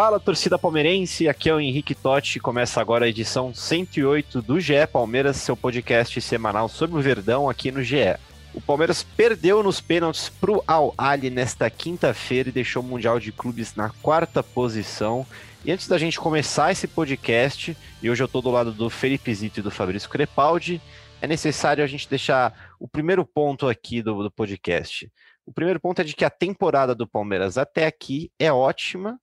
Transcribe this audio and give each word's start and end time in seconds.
Fala 0.00 0.20
torcida 0.20 0.56
palmeirense, 0.56 1.26
aqui 1.28 1.50
é 1.50 1.54
o 1.54 1.58
Henrique 1.58 1.92
Totti. 1.92 2.38
Começa 2.38 2.80
agora 2.80 3.04
a 3.04 3.08
edição 3.08 3.52
108 3.52 4.40
do 4.40 4.60
GE 4.60 4.86
Palmeiras, 4.92 5.38
seu 5.38 5.56
podcast 5.56 6.20
semanal 6.20 6.68
sobre 6.68 6.96
o 6.96 7.02
Verdão 7.02 7.50
aqui 7.50 7.72
no 7.72 7.82
GE. 7.82 8.16
O 8.54 8.60
Palmeiras 8.60 9.02
perdeu 9.02 9.60
nos 9.60 9.80
pênaltis 9.80 10.28
para 10.28 10.52
o 10.52 10.62
Al 10.68 10.94
Ali 10.96 11.30
nesta 11.30 11.68
quinta-feira 11.68 12.48
e 12.48 12.52
deixou 12.52 12.80
o 12.80 12.86
Mundial 12.86 13.18
de 13.18 13.32
Clubes 13.32 13.74
na 13.74 13.90
quarta 14.00 14.40
posição. 14.40 15.26
E 15.64 15.72
antes 15.72 15.88
da 15.88 15.98
gente 15.98 16.20
começar 16.20 16.70
esse 16.70 16.86
podcast, 16.86 17.76
e 18.00 18.08
hoje 18.08 18.22
eu 18.22 18.26
estou 18.26 18.40
do 18.40 18.52
lado 18.52 18.70
do 18.70 18.88
Felipe 18.88 19.34
Zito 19.34 19.58
e 19.58 19.64
do 19.64 19.70
Fabrício 19.72 20.08
Crepaldi, 20.08 20.80
é 21.20 21.26
necessário 21.26 21.82
a 21.82 21.88
gente 21.88 22.08
deixar 22.08 22.70
o 22.78 22.86
primeiro 22.86 23.26
ponto 23.26 23.66
aqui 23.66 24.00
do, 24.00 24.22
do 24.22 24.30
podcast. 24.30 25.10
O 25.44 25.52
primeiro 25.52 25.80
ponto 25.80 26.00
é 26.00 26.04
de 26.04 26.14
que 26.14 26.24
a 26.24 26.30
temporada 26.30 26.94
do 26.94 27.04
Palmeiras 27.04 27.58
até 27.58 27.84
aqui 27.84 28.30
é 28.38 28.52
ótima 28.52 29.18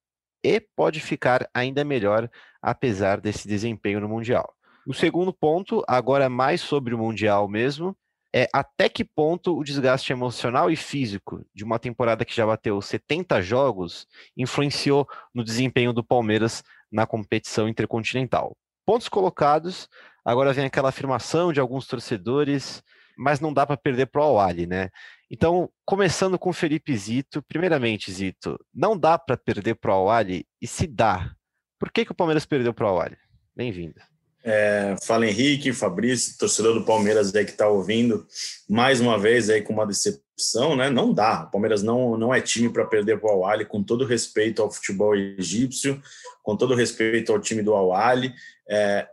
e 0.45 0.59
pode 0.59 0.99
ficar 0.99 1.49
ainda 1.51 1.83
melhor 1.83 2.29
apesar 2.61 3.19
desse 3.19 3.47
desempenho 3.47 3.99
no 3.99 4.07
Mundial. 4.07 4.53
O 4.85 4.93
segundo 4.93 5.33
ponto, 5.33 5.83
agora 5.87 6.29
mais 6.29 6.61
sobre 6.61 6.93
o 6.93 6.97
Mundial 6.99 7.47
mesmo, 7.47 7.97
é 8.31 8.47
até 8.53 8.87
que 8.87 9.03
ponto 9.03 9.57
o 9.57 9.63
desgaste 9.63 10.11
emocional 10.11 10.69
e 10.69 10.75
físico 10.75 11.43
de 11.51 11.63
uma 11.63 11.79
temporada 11.79 12.23
que 12.23 12.35
já 12.35 12.45
bateu 12.45 12.79
70 12.79 13.41
jogos 13.41 14.05
influenciou 14.37 15.07
no 15.33 15.43
desempenho 15.43 15.91
do 15.91 16.03
Palmeiras 16.03 16.63
na 16.91 17.07
competição 17.07 17.67
intercontinental. 17.67 18.55
Pontos 18.85 19.09
colocados, 19.09 19.89
agora 20.23 20.53
vem 20.53 20.65
aquela 20.65 20.89
afirmação 20.89 21.51
de 21.51 21.59
alguns 21.59 21.87
torcedores, 21.87 22.83
mas 23.17 23.39
não 23.39 23.53
dá 23.53 23.65
para 23.65 23.77
perder 23.77 24.07
para 24.07 24.21
o 24.21 24.25
Awali, 24.25 24.65
né? 24.65 24.89
Então, 25.29 25.69
começando 25.83 26.37
com 26.37 26.49
o 26.49 26.53
Felipe 26.53 26.95
Zito, 26.95 27.41
primeiramente, 27.43 28.11
Zito, 28.11 28.57
não 28.73 28.97
dá 28.97 29.17
para 29.17 29.35
perder 29.37 29.75
para 29.75 29.91
o 29.91 29.95
Awali? 29.95 30.45
E 30.61 30.67
se 30.67 30.85
dá, 30.85 31.35
por 31.79 31.91
que, 31.91 32.05
que 32.05 32.11
o 32.11 32.15
Palmeiras 32.15 32.45
perdeu 32.45 32.73
para 32.73 32.85
o 32.85 32.89
Awali? 32.89 33.17
Bem-vindo. 33.55 33.99
É, 34.47 34.95
fala 35.03 35.25
Henrique, 35.25 35.73
Fabrício, 35.73 36.37
torcedor 36.37 36.75
do 36.75 36.85
Palmeiras 36.85 37.33
aí 37.33 37.43
que 37.43 37.51
está 37.51 37.67
ouvindo, 37.67 38.27
mais 38.69 39.01
uma 39.01 39.17
vez 39.17 39.49
aí 39.49 39.59
com 39.59 39.73
uma 39.73 39.87
decepção, 39.87 40.75
né? 40.75 40.87
Não 40.87 41.11
dá. 41.11 41.45
O 41.45 41.51
Palmeiras 41.51 41.81
não, 41.81 42.15
não 42.15 42.31
é 42.31 42.39
time 42.39 42.69
para 42.69 42.85
perder 42.85 43.19
para 43.19 43.27
o 43.27 43.33
Awali, 43.33 43.65
com 43.65 43.81
todo 43.81 44.05
respeito 44.05 44.61
ao 44.61 44.69
futebol 44.69 45.15
egípcio, 45.15 45.99
com 46.43 46.55
todo 46.55 46.75
respeito 46.75 47.31
ao 47.31 47.39
time 47.39 47.63
do 47.63 47.73
Awali. 47.73 48.35
É, 48.69 49.07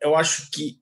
eu 0.00 0.16
acho 0.16 0.50
que 0.50 0.79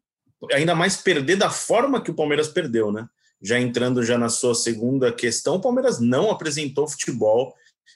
ainda 0.53 0.75
mais 0.75 0.97
perder 0.97 1.37
da 1.37 1.51
forma 1.51 2.03
que 2.03 2.11
o 2.11 2.15
Palmeiras 2.15 2.49
perdeu, 2.49 2.93
né? 2.93 3.09
Já 3.41 3.59
entrando 3.59 4.03
já 4.03 4.19
na 4.19 4.29
sua 4.29 4.55
segunda 4.55 5.13
questão, 5.13 5.57
o 5.57 5.61
Palmeiras 5.61 6.01
não 6.01 6.31
apresentou 6.31 6.89
futebol 6.89 7.55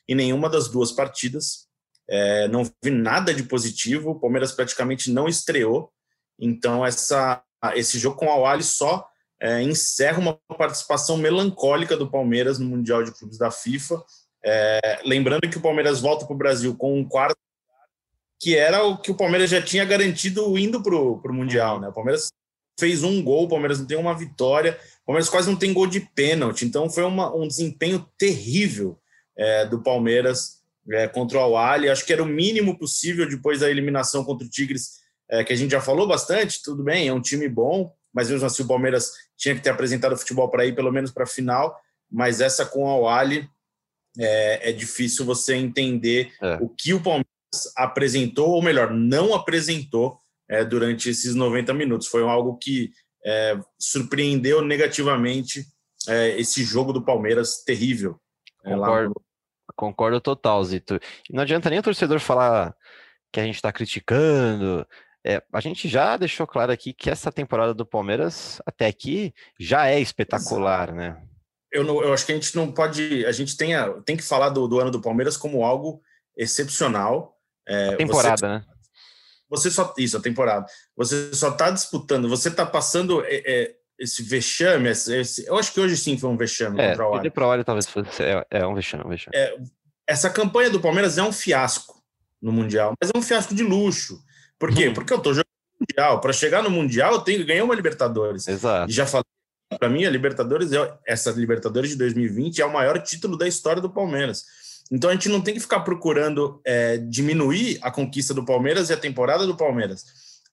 em 0.09 0.15
nenhuma 0.15 0.49
das 0.49 0.69
duas 0.69 0.93
partidas. 0.93 1.67
É, 2.09 2.49
não 2.49 2.65
vi 2.83 2.91
nada 2.91 3.35
de 3.35 3.43
positivo. 3.43 4.11
O 4.11 4.21
Palmeiras 4.21 4.53
praticamente 4.53 5.11
não 5.11 5.29
estreou. 5.29 5.91
Então, 6.39 6.85
essa, 6.85 7.43
esse 7.75 7.99
jogo 7.99 8.17
com 8.17 8.27
o 8.27 8.31
Awali 8.31 8.63
só 8.63 9.07
é, 9.41 9.61
encerra 9.63 10.21
uma 10.21 10.39
participação 10.57 11.17
melancólica 11.17 11.97
do 11.97 12.11
Palmeiras 12.11 12.59
no 12.59 12.67
Mundial 12.67 13.03
de 13.03 13.13
Clubes 13.13 13.39
da 13.39 13.51
FIFA. 13.51 14.03
É, 14.45 15.01
lembrando 15.05 15.49
que 15.49 15.59
o 15.59 15.63
Palmeiras 15.63 16.01
volta 16.01 16.25
para 16.25 16.35
o 16.35 16.39
Brasil 16.39 16.77
com 16.77 16.99
um 16.99 17.05
quarto, 17.05 17.37
que 18.43 18.57
era 18.57 18.83
o 18.83 18.99
que 18.99 19.13
o 19.13 19.15
Palmeiras 19.15 19.49
já 19.49 19.63
tinha 19.63 19.85
garantido 19.85 20.59
indo 20.59 20.83
para 20.83 20.97
o 20.97 21.33
Mundial. 21.33 21.79
Né? 21.81 21.87
O 21.89 21.93
Palmeiras 21.93 22.27
fez 22.79 23.05
um 23.05 23.23
gol, 23.23 23.45
o 23.45 23.49
Palmeiras 23.49 23.79
não 23.79 23.87
tem 23.87 23.97
uma 23.97 24.19
vitória, 24.19 24.77
o 25.05 25.07
Palmeiras 25.07 25.29
quase 25.29 25.49
não 25.49 25.57
tem 25.57 25.73
gol 25.73 25.87
de 25.87 26.01
pênalti. 26.01 26.65
Então, 26.65 26.91
foi 26.91 27.05
uma, 27.05 27.33
um 27.33 27.47
desempenho 27.47 28.05
terrível 28.19 28.99
é, 29.39 29.65
do 29.67 29.81
Palmeiras 29.81 30.61
é, 30.91 31.07
contra 31.07 31.39
o 31.39 31.57
Al 31.57 31.89
Acho 31.89 32.05
que 32.05 32.13
era 32.13 32.21
o 32.21 32.27
mínimo 32.27 32.77
possível 32.77 33.29
depois 33.29 33.61
da 33.61 33.71
eliminação 33.71 34.25
contra 34.25 34.45
o 34.45 34.51
Tigres, 34.51 34.99
é, 35.31 35.45
que 35.45 35.53
a 35.53 35.57
gente 35.57 35.71
já 35.71 35.81
falou 35.81 36.09
bastante. 36.09 36.61
Tudo 36.65 36.83
bem, 36.83 37.07
é 37.07 37.13
um 37.13 37.23
time 37.23 37.49
bom, 37.49 37.95
mas 38.13 38.29
mesmo 38.29 38.45
assim 38.45 38.65
o 38.65 38.67
Palmeiras 38.67 39.13
tinha 39.37 39.55
que 39.55 39.61
ter 39.61 39.71
apresentado 39.71 40.15
o 40.15 40.19
futebol 40.19 40.51
para 40.51 40.67
ir 40.67 40.75
pelo 40.75 40.91
menos 40.91 41.13
para 41.13 41.23
a 41.23 41.29
final. 41.29 41.79
Mas 42.11 42.41
essa 42.41 42.67
com 42.67 42.83
o 42.83 43.07
Al 43.07 43.31
é, 44.19 44.71
é 44.71 44.73
difícil 44.73 45.25
você 45.25 45.55
entender 45.55 46.33
É. 46.43 46.57
o 46.61 46.69
que 46.69 46.93
o 46.93 47.01
Palmeiras 47.01 47.31
apresentou, 47.77 48.51
ou 48.51 48.63
melhor, 48.63 48.91
não 48.91 49.35
apresentou 49.35 50.19
é, 50.49 50.65
durante 50.65 51.09
esses 51.09 51.35
90 51.35 51.73
minutos. 51.75 52.09
Foi 52.09 52.23
algo 52.23 52.57
que 52.59 52.91
é, 53.25 53.59
surpreendeu 53.79 54.63
negativamente 54.63 55.65
é, 56.09 56.39
esse 56.41 56.65
jogo 56.65 56.93
do 56.93 57.05
Palmeiras 57.05 57.63
terrível. 57.65 58.19
é, 58.65 58.71
Concordo. 58.75 59.09
no- 59.15 59.23
Concordo 59.75 60.21
total, 60.21 60.63
Zito. 60.65 60.97
E 61.31 61.35
não 61.35 61.43
adianta 61.43 61.71
nem 61.71 61.79
o 61.79 61.83
torcedor 61.83 62.21
falar 62.21 62.75
que 63.33 63.41
a 63.41 63.45
gente 63.45 63.55
está 63.55 63.73
criticando. 63.73 64.87
É, 65.25 65.43
a 65.53 65.61
gente 65.61 65.89
já 65.89 66.17
deixou 66.17 66.47
claro 66.47 66.73
aqui 66.73 66.93
que 66.93 67.09
essa 67.09 67.33
temporada 67.33 67.73
do 67.73 67.87
Palmeiras, 67.87 68.61
até 68.67 68.87
aqui, 68.87 69.33
já 69.59 69.87
é 69.89 69.99
espetacular, 70.01 70.93
né? 70.93 71.23
eu, 71.73 71.83
não- 71.85 72.03
eu 72.03 72.13
acho 72.13 72.27
que 72.27 72.33
a 72.33 72.35
gente 72.35 72.55
não 72.55 72.71
pode. 72.71 73.25
A 73.25 73.33
gente 73.33 73.57
tem, 73.57 73.75
a- 73.75 73.91
tem 74.05 74.15
que 74.17 74.23
falar 74.23 74.51
do, 74.51 74.69
do 74.69 74.79
ano 74.79 74.91
do 74.91 75.01
Palmeiras 75.01 75.37
como 75.39 75.65
algo 75.65 76.03
excepcional. 76.37 77.32
É, 77.67 77.89
A 77.89 77.97
temporada, 77.97 78.49
né? 78.49 78.65
Você, 79.49 79.71
você 79.71 79.71
só. 79.71 79.95
Isso, 79.99 80.17
a 80.17 80.21
temporada. 80.21 80.67
Você 80.97 81.35
só 81.35 81.51
está 81.51 81.71
disputando, 81.71 82.29
você 82.29 82.49
está 82.49 82.65
passando 82.65 83.25
é, 83.25 83.43
é, 83.45 83.75
esse 83.99 84.23
vexame. 84.23 84.89
Esse, 84.89 85.47
eu 85.47 85.57
acho 85.57 85.73
que 85.73 85.81
hoje 85.81 85.97
sim 85.97 86.19
foi 86.19 86.31
um 86.31 86.37
vexame 86.37 86.81
É, 86.81 86.97
contra 86.97 87.29
o 87.29 87.31
pro 87.31 87.47
Olho 87.47 87.65
talvez 87.65 87.87
fosse. 87.87 88.23
É, 88.23 88.47
é 88.51 88.67
um 88.67 88.75
vexame, 88.75 89.05
um 89.05 89.09
vexame. 89.09 89.37
Essa 90.07 90.31
campanha 90.31 90.71
do 90.71 90.81
Palmeiras 90.81 91.19
é 91.19 91.23
um 91.23 91.33
fiasco 91.33 92.03
no 92.41 92.53
Mundial, 92.53 92.95
mas 93.01 93.11
é 93.15 93.17
um 93.19 93.23
fiasco 93.23 93.55
de 93.55 93.63
luxo. 93.63 94.23
Por 94.59 94.75
quê? 94.75 94.89
Uhum. 94.89 94.95
Porque 94.95 95.13
eu 95.13 95.19
estou 95.19 95.33
jogando 95.33 95.53
Mundial. 95.83 96.21
Para 96.21 96.33
chegar 96.33 96.63
no 96.63 96.71
Mundial, 96.71 97.15
eu 97.15 97.21
tenho 97.21 97.39
que 97.39 97.45
ganhar 97.45 97.65
uma 97.65 97.75
Libertadores. 97.75 98.47
Exato. 98.49 98.91
E 98.91 98.95
já 98.95 99.07
falei, 99.07 99.25
para 99.79 99.89
mim, 99.89 100.05
a 100.05 100.11
Libertadores, 100.11 100.73
é, 100.73 100.99
essa 101.07 101.31
Libertadores 101.33 101.91
de 101.91 101.97
2020 101.97 102.61
é 102.61 102.65
o 102.65 102.73
maior 102.73 103.01
título 103.01 103.37
da 103.37 103.47
história 103.47 103.83
do 103.83 103.91
Palmeiras. 103.91 104.45
Então 104.93 105.09
a 105.09 105.15
gente 105.15 105.31
não 105.31 105.41
tem 105.41 105.55
que 105.55 105.61
ficar 105.61 105.81
procurando 105.81 106.61
é, 106.67 106.99
diminuir 106.99 107.79
a 107.81 107.91
conquista 107.91 108.35
do 108.35 108.45
Palmeiras 108.45 108.91
e 108.91 108.93
a 108.93 108.97
temporada 108.97 109.47
do 109.47 109.57
Palmeiras. 109.57 110.05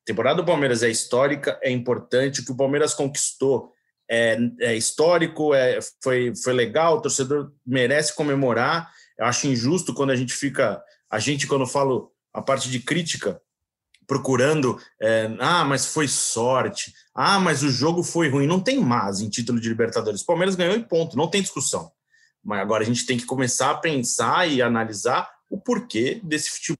A 0.01 0.05
temporada 0.05 0.41
do 0.41 0.45
Palmeiras 0.45 0.81
é 0.81 0.89
histórica, 0.89 1.59
é 1.61 1.69
importante, 1.69 2.39
o 2.39 2.45
que 2.45 2.51
o 2.53 2.55
Palmeiras 2.55 2.93
conquistou 2.93 3.73
é, 4.09 4.39
é 4.61 4.75
histórico, 4.75 5.53
é, 5.53 5.79
foi, 6.01 6.33
foi 6.41 6.53
legal, 6.53 6.97
o 6.97 7.01
torcedor 7.01 7.51
merece 7.67 8.15
comemorar. 8.15 8.89
Eu 9.17 9.25
acho 9.25 9.45
injusto 9.45 9.93
quando 9.93 10.11
a 10.11 10.15
gente 10.15 10.33
fica, 10.33 10.81
a 11.11 11.19
gente, 11.19 11.45
quando 11.45 11.61
eu 11.61 11.67
falo 11.67 12.11
a 12.33 12.41
parte 12.41 12.71
de 12.71 12.79
crítica, 12.79 13.41
procurando, 14.07 14.79
é, 15.01 15.29
ah, 15.39 15.65
mas 15.65 15.85
foi 15.85 16.07
sorte, 16.07 16.93
ah, 17.13 17.39
mas 17.39 17.61
o 17.61 17.69
jogo 17.69 18.01
foi 18.01 18.29
ruim. 18.29 18.47
Não 18.47 18.59
tem 18.59 18.79
mais 18.79 19.19
em 19.19 19.29
título 19.29 19.59
de 19.59 19.67
Libertadores. 19.67 20.21
O 20.21 20.25
Palmeiras 20.25 20.55
ganhou 20.55 20.75
e 20.75 20.83
ponto, 20.83 21.17
não 21.17 21.27
tem 21.27 21.41
discussão. 21.41 21.91
Mas 22.43 22.59
agora 22.59 22.83
a 22.83 22.85
gente 22.85 23.05
tem 23.05 23.17
que 23.17 23.25
começar 23.25 23.71
a 23.71 23.77
pensar 23.77 24.49
e 24.49 24.61
analisar 24.61 25.29
o 25.49 25.59
porquê 25.59 26.19
desse 26.23 26.49
futebol 26.51 26.77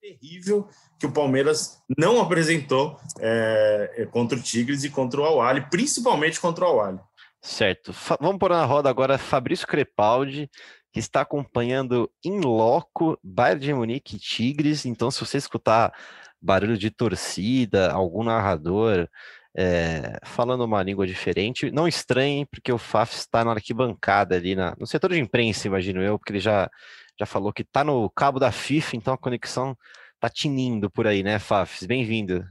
terrível 0.00 0.68
que 0.98 1.06
o 1.06 1.12
Palmeiras 1.12 1.78
não 1.98 2.20
apresentou 2.20 2.98
é, 3.18 4.06
contra 4.10 4.38
o 4.38 4.42
Tigres 4.42 4.84
e 4.84 4.90
contra 4.90 5.20
o 5.20 5.24
Awali, 5.24 5.68
principalmente 5.70 6.40
contra 6.40 6.64
o 6.64 6.68
Awali. 6.68 7.00
Certo. 7.42 7.92
Fa- 7.92 8.18
vamos 8.20 8.38
pôr 8.38 8.50
na 8.50 8.64
roda 8.64 8.88
agora 8.88 9.18
Fabrício 9.18 9.66
Crepaldi, 9.66 10.48
que 10.92 11.00
está 11.00 11.22
acompanhando 11.22 12.10
em 12.24 12.40
loco 12.40 13.18
Bayern 13.22 13.60
de 13.60 13.74
Munique 13.74 14.16
e 14.16 14.18
Tigres. 14.18 14.86
Então, 14.86 15.10
se 15.10 15.20
você 15.20 15.38
escutar 15.38 15.92
barulho 16.40 16.78
de 16.78 16.90
torcida, 16.90 17.90
algum 17.90 18.22
narrador 18.22 19.08
é, 19.56 20.18
falando 20.24 20.64
uma 20.64 20.82
língua 20.82 21.06
diferente, 21.06 21.70
não 21.70 21.86
estranhe, 21.86 22.44
porque 22.46 22.72
o 22.72 22.78
Faf 22.78 23.14
está 23.14 23.44
na 23.44 23.52
arquibancada 23.52 24.34
ali, 24.34 24.54
na, 24.56 24.74
no 24.78 24.86
setor 24.86 25.12
de 25.12 25.20
imprensa, 25.20 25.68
imagino 25.68 26.02
eu, 26.02 26.18
porque 26.18 26.32
ele 26.32 26.40
já, 26.40 26.68
já 27.18 27.26
falou 27.26 27.52
que 27.52 27.62
está 27.62 27.84
no 27.84 28.10
cabo 28.10 28.40
da 28.40 28.50
FIFA, 28.50 28.96
então 28.96 29.14
a 29.14 29.18
conexão 29.18 29.76
está 30.14 30.28
tinindo 30.28 30.90
por 30.90 31.06
aí, 31.06 31.22
né, 31.22 31.38
Fafs? 31.38 31.86
Bem-vindo. 31.86 32.44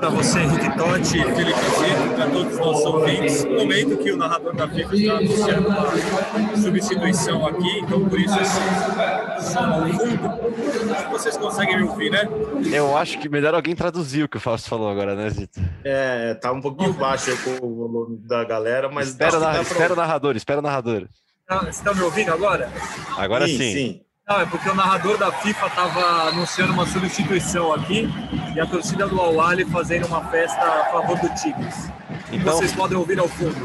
Para 0.00 0.08
você, 0.08 0.40
Henrique 0.40 0.78
Totti, 0.78 1.22
Felipe 1.34 1.60
Zito, 1.60 2.14
para 2.14 2.30
todos 2.30 2.52
os 2.54 2.58
nossos 2.58 2.84
ouvintes. 2.86 3.44
No 3.44 3.56
momento 3.56 3.98
que 3.98 4.10
o 4.10 4.16
narrador 4.16 4.56
da 4.56 4.66
FIFA 4.66 4.96
está 4.96 5.12
anunciando 5.18 5.68
uma 5.68 6.56
substituição 6.56 7.46
aqui, 7.46 7.80
então 7.80 8.08
por 8.08 8.18
isso 8.18 8.34
esse 8.40 9.52
som 9.52 9.60
ao 9.60 9.86
fundo. 9.88 10.90
Acho 10.90 11.04
que 11.04 11.12
vocês 11.12 11.36
conseguem 11.36 11.76
me 11.76 11.82
ouvir, 11.82 12.10
né? 12.10 12.26
Eu 12.72 12.96
acho 12.96 13.18
que 13.18 13.28
melhor 13.28 13.54
alguém 13.54 13.76
traduzir 13.76 14.24
o 14.24 14.28
que 14.28 14.38
o 14.38 14.40
Fausto 14.40 14.70
falou 14.70 14.88
agora, 14.88 15.14
né, 15.14 15.28
Zito? 15.28 15.60
É, 15.84 16.32
tá 16.32 16.50
um 16.50 16.62
pouquinho 16.62 16.94
baixo 16.94 17.30
com 17.44 17.66
o 17.66 17.74
volume 17.74 18.16
da 18.26 18.42
galera, 18.42 18.88
mas. 18.88 19.08
Espera, 19.08 19.38
na, 19.38 19.60
espera 19.60 19.92
o 19.92 19.96
narrador, 19.96 20.34
espera 20.34 20.60
o 20.60 20.62
narrador. 20.62 21.08
Tá, 21.46 21.58
você 21.58 21.68
está 21.68 21.92
me 21.92 22.00
ouvindo 22.00 22.32
agora? 22.32 22.72
Agora 23.18 23.46
sim. 23.46 23.58
sim. 23.58 23.72
sim. 23.72 24.00
Não, 24.30 24.40
é 24.40 24.46
porque 24.46 24.68
o 24.68 24.74
narrador 24.76 25.18
da 25.18 25.32
FIFA 25.32 25.66
estava 25.66 26.28
anunciando 26.28 26.72
uma 26.72 26.86
substituição 26.86 27.72
aqui 27.72 28.06
e 28.54 28.60
a 28.60 28.64
torcida 28.64 29.08
do 29.08 29.20
Awali 29.20 29.64
fazendo 29.64 30.06
uma 30.06 30.24
festa 30.30 30.62
a 30.62 30.84
favor 30.92 31.18
do 31.18 31.34
Tigres. 31.34 31.90
Então, 32.30 32.52
vocês 32.52 32.72
podem 32.72 32.96
ouvir 32.96 33.18
ao 33.18 33.26
fundo. 33.26 33.58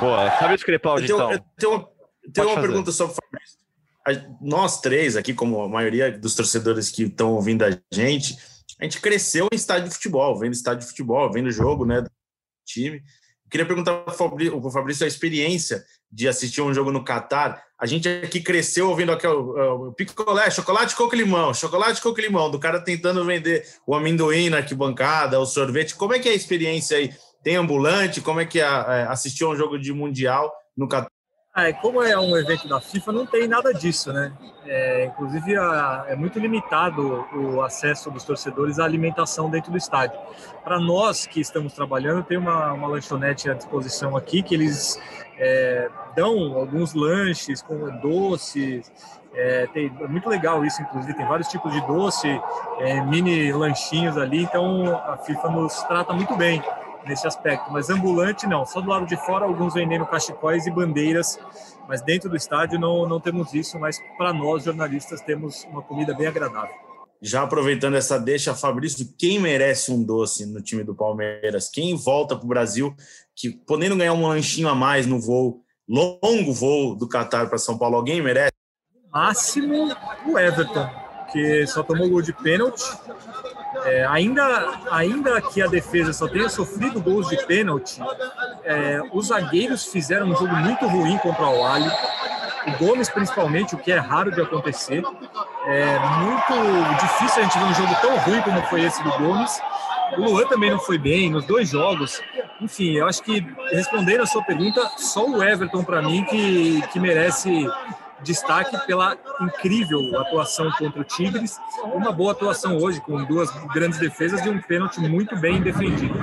Boa, 0.00 0.32
Fabrício 0.32 0.66
Crepaldi, 0.66 1.04
então. 1.04 1.30
Eu 1.30 1.40
tenho 1.56 1.72
uma, 1.74 1.88
tenho 2.34 2.48
uma 2.48 2.60
pergunta 2.60 2.90
sobre 2.90 3.12
o 3.12 3.16
Fabrício. 3.16 4.36
Nós 4.40 4.80
três 4.80 5.16
aqui, 5.16 5.32
como 5.32 5.62
a 5.62 5.68
maioria 5.68 6.10
dos 6.10 6.34
torcedores 6.34 6.90
que 6.90 7.04
estão 7.04 7.34
ouvindo 7.34 7.64
a 7.64 7.70
gente, 7.92 8.36
a 8.80 8.84
gente 8.84 9.00
cresceu 9.00 9.46
em 9.52 9.54
estádio 9.54 9.90
de 9.90 9.94
futebol, 9.94 10.36
vendo 10.36 10.54
estádio 10.54 10.80
de 10.80 10.86
futebol, 10.86 11.30
vendo 11.30 11.52
jogo, 11.52 11.86
né, 11.86 12.00
do 12.00 12.10
time. 12.66 12.96
Eu 12.96 13.48
queria 13.48 13.66
perguntar 13.66 14.00
para 14.00 14.12
o 14.12 14.70
Fabrício 14.72 15.04
a 15.04 15.08
experiência 15.08 15.84
de 16.10 16.26
assistir 16.26 16.62
um 16.62 16.72
jogo 16.72 16.90
no 16.90 17.04
Catar, 17.04 17.62
a 17.78 17.86
gente 17.86 18.08
aqui 18.08 18.40
cresceu 18.40 18.88
ouvindo 18.88 19.12
aquele 19.12 19.34
o 19.34 19.92
picolé, 19.92 20.50
chocolate, 20.50 20.96
coco 20.96 21.14
limão, 21.14 21.54
chocolate, 21.54 22.02
coco 22.02 22.20
limão, 22.20 22.50
do 22.50 22.58
cara 22.58 22.80
tentando 22.80 23.24
vender 23.24 23.64
o 23.86 23.94
amendoim 23.94 24.50
na 24.50 24.56
arquibancada, 24.58 25.38
o 25.38 25.46
sorvete. 25.46 25.94
Como 25.94 26.12
é 26.12 26.18
que 26.18 26.28
é 26.28 26.32
a 26.32 26.34
experiência 26.34 26.96
aí? 26.96 27.12
Tem 27.42 27.56
ambulante? 27.56 28.20
Como 28.20 28.40
é 28.40 28.46
que 28.46 28.60
é, 28.60 28.64
é 28.64 29.06
assistir 29.08 29.44
um 29.44 29.54
jogo 29.54 29.78
de 29.78 29.92
Mundial 29.92 30.52
no 30.76 30.88
Catar? 30.88 31.17
É, 31.56 31.72
como 31.72 32.02
é 32.02 32.16
um 32.16 32.36
evento 32.36 32.68
da 32.68 32.80
FIFA, 32.80 33.10
não 33.12 33.26
tem 33.26 33.48
nada 33.48 33.72
disso, 33.72 34.12
né? 34.12 34.32
É, 34.64 35.06
inclusive, 35.06 35.56
a, 35.56 36.04
é 36.06 36.14
muito 36.14 36.38
limitado 36.38 37.26
o 37.34 37.62
acesso 37.62 38.10
dos 38.10 38.22
torcedores 38.22 38.78
à 38.78 38.84
alimentação 38.84 39.50
dentro 39.50 39.72
do 39.72 39.78
estádio. 39.78 40.20
Para 40.62 40.78
nós 40.78 41.26
que 41.26 41.40
estamos 41.40 41.72
trabalhando, 41.72 42.22
tem 42.22 42.38
uma, 42.38 42.72
uma 42.72 42.86
lanchonete 42.86 43.50
à 43.50 43.54
disposição 43.54 44.16
aqui 44.16 44.42
que 44.42 44.54
eles 44.54 45.00
é, 45.36 45.88
dão 46.14 46.56
alguns 46.56 46.94
lanches 46.94 47.60
com 47.62 47.88
doces. 47.98 48.92
É, 49.34 49.66
tem, 49.68 49.92
é 50.00 50.06
muito 50.06 50.28
legal 50.28 50.64
isso, 50.64 50.80
inclusive, 50.82 51.14
tem 51.14 51.26
vários 51.26 51.48
tipos 51.48 51.72
de 51.72 51.80
doce, 51.86 52.28
é, 52.78 53.00
mini 53.00 53.52
lanchinhos 53.52 54.16
ali, 54.16 54.42
então 54.42 54.96
a 54.96 55.16
FIFA 55.18 55.48
nos 55.50 55.82
trata 55.84 56.12
muito 56.12 56.36
bem 56.36 56.62
nesse 57.08 57.26
aspecto, 57.26 57.72
mas 57.72 57.90
ambulante 57.90 58.46
não, 58.46 58.64
só 58.64 58.80
do 58.80 58.88
lado 58.88 59.06
de 59.06 59.16
fora 59.16 59.44
alguns 59.44 59.74
vendendo 59.74 60.06
cachecóis 60.06 60.66
e 60.66 60.70
bandeiras, 60.70 61.38
mas 61.88 62.02
dentro 62.02 62.28
do 62.28 62.36
estádio 62.36 62.78
não, 62.78 63.08
não 63.08 63.18
temos 63.18 63.54
isso, 63.54 63.78
mas 63.78 63.98
para 64.16 64.32
nós 64.32 64.64
jornalistas 64.64 65.20
temos 65.22 65.64
uma 65.64 65.82
comida 65.82 66.14
bem 66.14 66.26
agradável. 66.26 66.74
Já 67.20 67.42
aproveitando 67.42 67.96
essa 67.96 68.18
deixa, 68.18 68.54
Fabrício, 68.54 69.12
quem 69.18 69.40
merece 69.40 69.90
um 69.90 70.04
doce 70.04 70.46
no 70.46 70.62
time 70.62 70.84
do 70.84 70.94
Palmeiras? 70.94 71.68
Quem 71.68 71.96
volta 71.96 72.36
para 72.36 72.44
o 72.44 72.48
Brasil, 72.48 72.94
que 73.34 73.50
podendo 73.50 73.96
ganhar 73.96 74.12
um 74.12 74.28
lanchinho 74.28 74.68
a 74.68 74.74
mais 74.74 75.04
no 75.04 75.20
voo, 75.20 75.64
longo 75.88 76.52
voo 76.52 76.94
do 76.94 77.08
Catar 77.08 77.48
para 77.48 77.58
São 77.58 77.76
Paulo, 77.76 77.96
alguém 77.96 78.22
merece? 78.22 78.52
Máximo 79.10 79.92
o 80.26 80.38
Everton, 80.38 80.88
que 81.32 81.66
só 81.66 81.82
tomou 81.82 82.08
gol 82.08 82.22
de 82.22 82.32
pênalti 82.32 82.84
é, 83.84 84.06
ainda, 84.06 84.80
ainda 84.90 85.40
que 85.40 85.62
a 85.62 85.66
defesa 85.66 86.12
só 86.12 86.28
tenha 86.28 86.48
sofrido 86.48 87.00
gols 87.00 87.28
de 87.28 87.36
pênalti, 87.46 88.00
é, 88.64 89.00
os 89.12 89.28
zagueiros 89.28 89.86
fizeram 89.86 90.28
um 90.28 90.36
jogo 90.36 90.54
muito 90.56 90.86
ruim 90.86 91.18
contra 91.18 91.46
o 91.46 91.66
Ali. 91.66 91.90
O 92.66 92.84
Gomes, 92.84 93.08
principalmente, 93.08 93.74
o 93.74 93.78
que 93.78 93.90
é 93.90 93.98
raro 93.98 94.30
de 94.30 94.40
acontecer. 94.40 95.02
É 95.66 95.98
muito 96.20 97.00
difícil 97.00 97.42
a 97.42 97.46
gente 97.46 97.58
ver 97.58 97.64
um 97.64 97.74
jogo 97.74 97.94
tão 98.00 98.16
ruim 98.18 98.42
como 98.42 98.60
foi 98.62 98.82
esse 98.82 99.02
do 99.02 99.10
Gomes. 99.12 99.60
O 100.16 100.22
Luan 100.22 100.46
também 100.46 100.70
não 100.70 100.78
foi 100.78 100.98
bem 100.98 101.30
nos 101.30 101.44
dois 101.44 101.70
jogos. 101.70 102.20
Enfim, 102.60 102.92
eu 102.96 103.06
acho 103.06 103.22
que 103.22 103.46
respondendo 103.70 104.22
a 104.22 104.26
sua 104.26 104.42
pergunta, 104.42 104.80
só 104.96 105.26
o 105.26 105.42
Everton, 105.42 105.84
para 105.84 106.02
mim, 106.02 106.24
que, 106.24 106.82
que 106.88 106.98
merece 106.98 107.68
destaque 108.22 108.76
pela 108.86 109.16
incrível 109.40 110.18
atuação 110.20 110.70
contra 110.72 111.00
o 111.00 111.04
Tigres, 111.04 111.58
uma 111.84 112.12
boa 112.12 112.32
atuação 112.32 112.76
hoje, 112.78 113.00
com 113.00 113.24
duas 113.24 113.50
grandes 113.72 113.98
defesas 113.98 114.44
e 114.44 114.48
um 114.48 114.60
pênalti 114.60 115.00
muito 115.00 115.36
bem 115.36 115.60
defendido. 115.60 116.14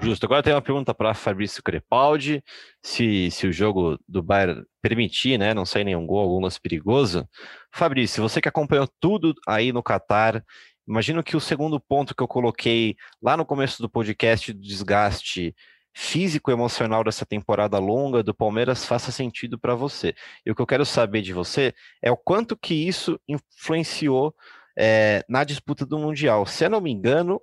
Justo. 0.00 0.26
Agora 0.26 0.42
tem 0.42 0.54
uma 0.54 0.62
pergunta 0.62 0.94
para 0.94 1.12
Fabrício 1.12 1.62
Crepaldi. 1.62 2.42
Se, 2.82 3.30
se 3.32 3.46
o 3.48 3.52
jogo 3.52 3.98
do 4.06 4.22
Bayern 4.22 4.64
permitir, 4.80 5.36
né, 5.38 5.52
não 5.52 5.66
sair 5.66 5.84
nenhum 5.84 6.06
gol, 6.06 6.20
algum 6.20 6.40
lance 6.40 6.60
perigoso. 6.60 7.28
Fabrício, 7.72 8.22
você 8.22 8.40
que 8.40 8.48
acompanhou 8.48 8.88
tudo 9.00 9.34
aí 9.46 9.72
no 9.72 9.82
Catar, 9.82 10.44
imagino 10.86 11.22
que 11.22 11.36
o 11.36 11.40
segundo 11.40 11.80
ponto 11.80 12.14
que 12.14 12.22
eu 12.22 12.28
coloquei 12.28 12.96
lá 13.20 13.36
no 13.36 13.44
começo 13.44 13.82
do 13.82 13.90
podcast 13.90 14.52
do 14.52 14.60
desgaste 14.60 15.54
físico 16.00 16.52
emocional 16.52 17.02
dessa 17.02 17.26
temporada 17.26 17.76
longa 17.80 18.22
do 18.22 18.32
Palmeiras 18.32 18.84
faça 18.84 19.10
sentido 19.10 19.58
para 19.58 19.74
você. 19.74 20.14
E 20.46 20.50
o 20.50 20.54
que 20.54 20.62
eu 20.62 20.66
quero 20.66 20.86
saber 20.86 21.22
de 21.22 21.32
você 21.32 21.74
é 22.00 22.08
o 22.08 22.16
quanto 22.16 22.56
que 22.56 22.72
isso 22.72 23.20
influenciou 23.26 24.32
é, 24.78 25.24
na 25.28 25.42
disputa 25.42 25.84
do 25.84 25.98
Mundial. 25.98 26.46
Se 26.46 26.64
eu 26.64 26.70
não 26.70 26.80
me 26.80 26.92
engano, 26.92 27.42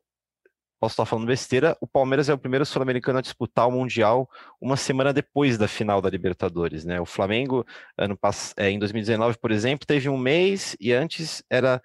posso 0.80 0.94
estar 0.94 1.06
falando 1.06 1.28
besteira, 1.28 1.76
o 1.82 1.88
Palmeiras 1.88 2.30
é 2.30 2.34
o 2.34 2.38
primeiro 2.38 2.66
sul-americano 2.66 3.20
a 3.20 3.22
disputar 3.22 3.68
o 3.68 3.72
Mundial 3.72 4.30
uma 4.62 4.78
semana 4.78 5.12
depois 5.12 5.58
da 5.58 5.68
final 5.68 6.02
da 6.02 6.10
Libertadores, 6.10 6.86
né? 6.86 7.02
O 7.02 7.06
Flamengo, 7.06 7.66
ano 7.98 8.18
é, 8.56 8.70
em 8.70 8.80
2019, 8.80 9.38
por 9.38 9.52
exemplo, 9.52 9.86
teve 9.86 10.08
um 10.08 10.18
mês 10.18 10.78
e 10.80 10.94
antes 10.94 11.44
era 11.50 11.82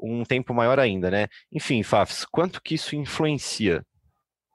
um 0.00 0.24
tempo 0.24 0.54
maior 0.54 0.80
ainda, 0.80 1.10
né? 1.10 1.28
Enfim, 1.52 1.82
Fafs, 1.82 2.24
quanto 2.24 2.62
que 2.62 2.76
isso 2.76 2.96
influencia? 2.96 3.84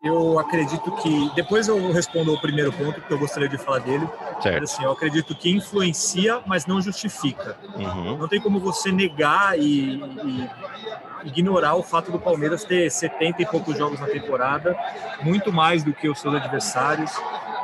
Eu 0.01 0.39
acredito 0.39 0.91
que 0.93 1.29
depois 1.35 1.67
eu 1.67 1.91
respondo 1.91 2.33
o 2.33 2.39
primeiro 2.39 2.71
ponto 2.71 2.93
porque 2.93 3.13
eu 3.13 3.19
gostaria 3.19 3.49
de 3.49 3.57
falar 3.57 3.79
dele. 3.79 4.07
Certo. 4.41 4.61
Mas, 4.61 4.71
assim, 4.71 4.83
eu 4.83 4.91
acredito 4.91 5.35
que 5.35 5.49
influencia, 5.49 6.41
mas 6.45 6.65
não 6.65 6.81
justifica. 6.81 7.57
Uhum. 7.75 8.17
Não 8.17 8.27
tem 8.27 8.39
como 8.39 8.59
você 8.59 8.91
negar 8.91 9.59
e, 9.59 9.95
e, 9.95 10.49
ignorar 11.25 11.75
o 11.75 11.83
fato 11.83 12.11
do 12.11 12.19
Palmeiras 12.19 12.63
ter 12.63 12.89
70 12.89 13.41
e 13.41 13.45
poucos 13.45 13.77
jogos 13.77 13.99
na 13.99 14.07
temporada, 14.07 14.77
muito 15.21 15.51
mais 15.51 15.83
do 15.83 15.93
que 15.93 16.07
os 16.07 16.19
seus 16.21 16.33
adversários, 16.33 17.11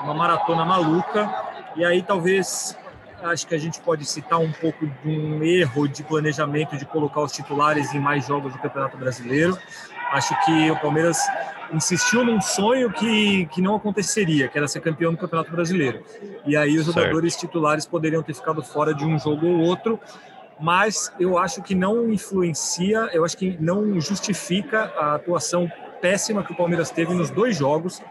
uma 0.04 0.14
maratona 0.14 0.66
maluca. 0.66 1.34
E 1.78 1.86
aí 1.86 2.04
talvez 2.04 2.78
acho 3.24 3.48
que 3.48 3.56
a 3.56 3.58
gente 3.58 3.80
pode 3.80 4.06
citar 4.06 4.40
um 4.40 4.52
pouco 4.52 4.86
de 4.86 5.10
um 5.10 5.42
erro 5.42 5.88
de 5.88 6.04
planejamento 6.04 6.78
de 6.78 6.86
colocar 6.86 7.22
os 7.22 7.32
titulares 7.32 7.94
em 7.94 8.00
mais 8.00 8.28
jogos 8.28 8.52
do 8.52 8.60
Campeonato 8.60 8.98
Brasileiro. 8.98 9.58
Acho 10.12 10.36
que 10.46 10.70
o 10.70 10.76
Palmeiras 10.80 11.18
insistiu 11.72 12.24
num 12.24 12.40
sonho 12.42 12.92
que, 12.92 13.46
que 13.48 13.62
não 13.62 13.76
aconteceria, 13.76 14.48
que 14.48 14.58
era 14.58 14.68
ser 14.68 14.82
campeão 14.82 15.12
do 15.12 15.18
Campeonato 15.18 15.52
Brasileiro. 15.52 16.04
E 16.46 16.56
aí 16.56 16.78
os 16.78 16.86
jogadores 16.86 17.34
certo. 17.34 17.48
titulares 17.48 17.86
poderiam 17.86 18.22
ter 18.24 18.34
ficado 18.34 18.64
fora 18.64 18.94
de 18.94 19.06
um 19.06 19.18
jogo 19.18 19.48
ou 19.48 19.60
outro, 19.60 20.00
mas 20.60 21.12
eu 21.20 21.38
acho 21.38 21.62
que 21.62 21.76
não 21.76 22.10
influencia, 22.12 23.10
eu 23.14 23.26
acho 23.26 23.38
que 23.38 23.58
não 23.60 24.00
justifica 24.00 24.92
a 24.98 25.16
atuação 25.16 25.70
péssima 26.02 26.44
que 26.44 26.52
o 26.52 26.56
Palmeiras 26.56 26.92
teve 26.92 27.14
nos 27.14 27.30
dois 27.30 27.58
jogos. 27.58 28.02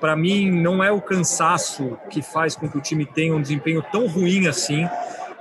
Para 0.00 0.14
mim, 0.14 0.50
não 0.50 0.82
é 0.82 0.90
o 0.90 1.00
cansaço 1.00 1.98
que 2.10 2.22
faz 2.22 2.54
com 2.54 2.68
que 2.68 2.76
o 2.76 2.80
time 2.80 3.04
tenha 3.06 3.34
um 3.34 3.40
desempenho 3.40 3.82
tão 3.90 4.06
ruim 4.06 4.46
assim. 4.46 4.88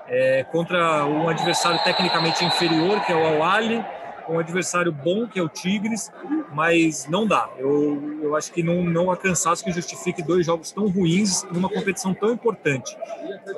É, 0.07 0.43
contra 0.51 1.05
um 1.05 1.27
adversário 1.27 1.79
tecnicamente 1.83 2.45
inferior, 2.45 3.03
que 3.03 3.11
é 3.11 3.15
o 3.15 3.25
Al-Ali, 3.25 3.83
um 4.29 4.39
adversário 4.39 4.91
bom, 4.91 5.27
que 5.27 5.39
é 5.39 5.43
o 5.43 5.49
Tigres, 5.49 6.11
mas 6.53 7.07
não 7.07 7.27
dá. 7.27 7.49
Eu, 7.57 8.19
eu 8.21 8.35
acho 8.35 8.51
que 8.51 8.63
não, 8.63 8.83
não 8.83 9.11
há 9.11 9.17
cansaço 9.17 9.63
que 9.63 9.71
justifique 9.71 10.21
dois 10.21 10.45
jogos 10.45 10.71
tão 10.71 10.87
ruins 10.87 11.43
numa 11.51 11.69
competição 11.69 12.13
tão 12.13 12.31
importante. 12.31 12.95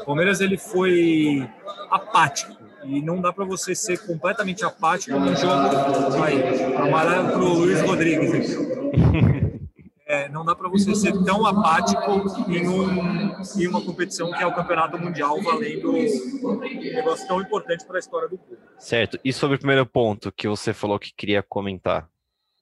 O 0.02 0.06
Palmeiras 0.06 0.42
ele 0.42 0.58
foi 0.58 1.48
apático 1.90 2.56
e 2.84 3.02
não 3.02 3.22
dá 3.22 3.34
para 3.34 3.46
você 3.46 3.76
ser 3.76 3.98
completamente 4.06 4.64
apático 4.64 5.18
num 5.18 5.36
jogo. 5.36 6.10
Vai, 6.18 6.76
amarelo 6.76 7.30
para 7.30 7.44
o 7.44 7.54
Luiz 7.54 7.82
Rodrigues. 7.82 8.58
É, 10.10 10.30
não 10.30 10.46
dá 10.46 10.56
para 10.56 10.70
você 10.70 10.96
ser 10.96 11.12
tão 11.26 11.46
apático 11.46 12.50
em, 12.50 12.66
um, 12.66 13.42
em, 13.58 13.68
uma 13.68 13.84
competição 13.84 14.32
que 14.32 14.42
é 14.42 14.48
o 14.48 14.56
Campeonato 14.56 14.98
Mundial, 14.98 15.42
valendo 15.42 15.92
um 15.92 16.60
negócio 16.60 17.28
tão 17.28 17.42
importante 17.42 17.86
para 17.86 17.98
a 17.98 18.00
história 18.00 18.30
do 18.30 18.38
clube. 18.38 18.62
Certo. 18.80 19.20
E 19.22 19.34
sobre 19.34 19.58
o 19.58 19.60
primeiro 19.60 19.86
ponto 19.86 20.32
que 20.32 20.48
você 20.48 20.74
falou 20.74 20.98
que 20.98 21.14
queria 21.14 21.44
comentar? 21.44 22.08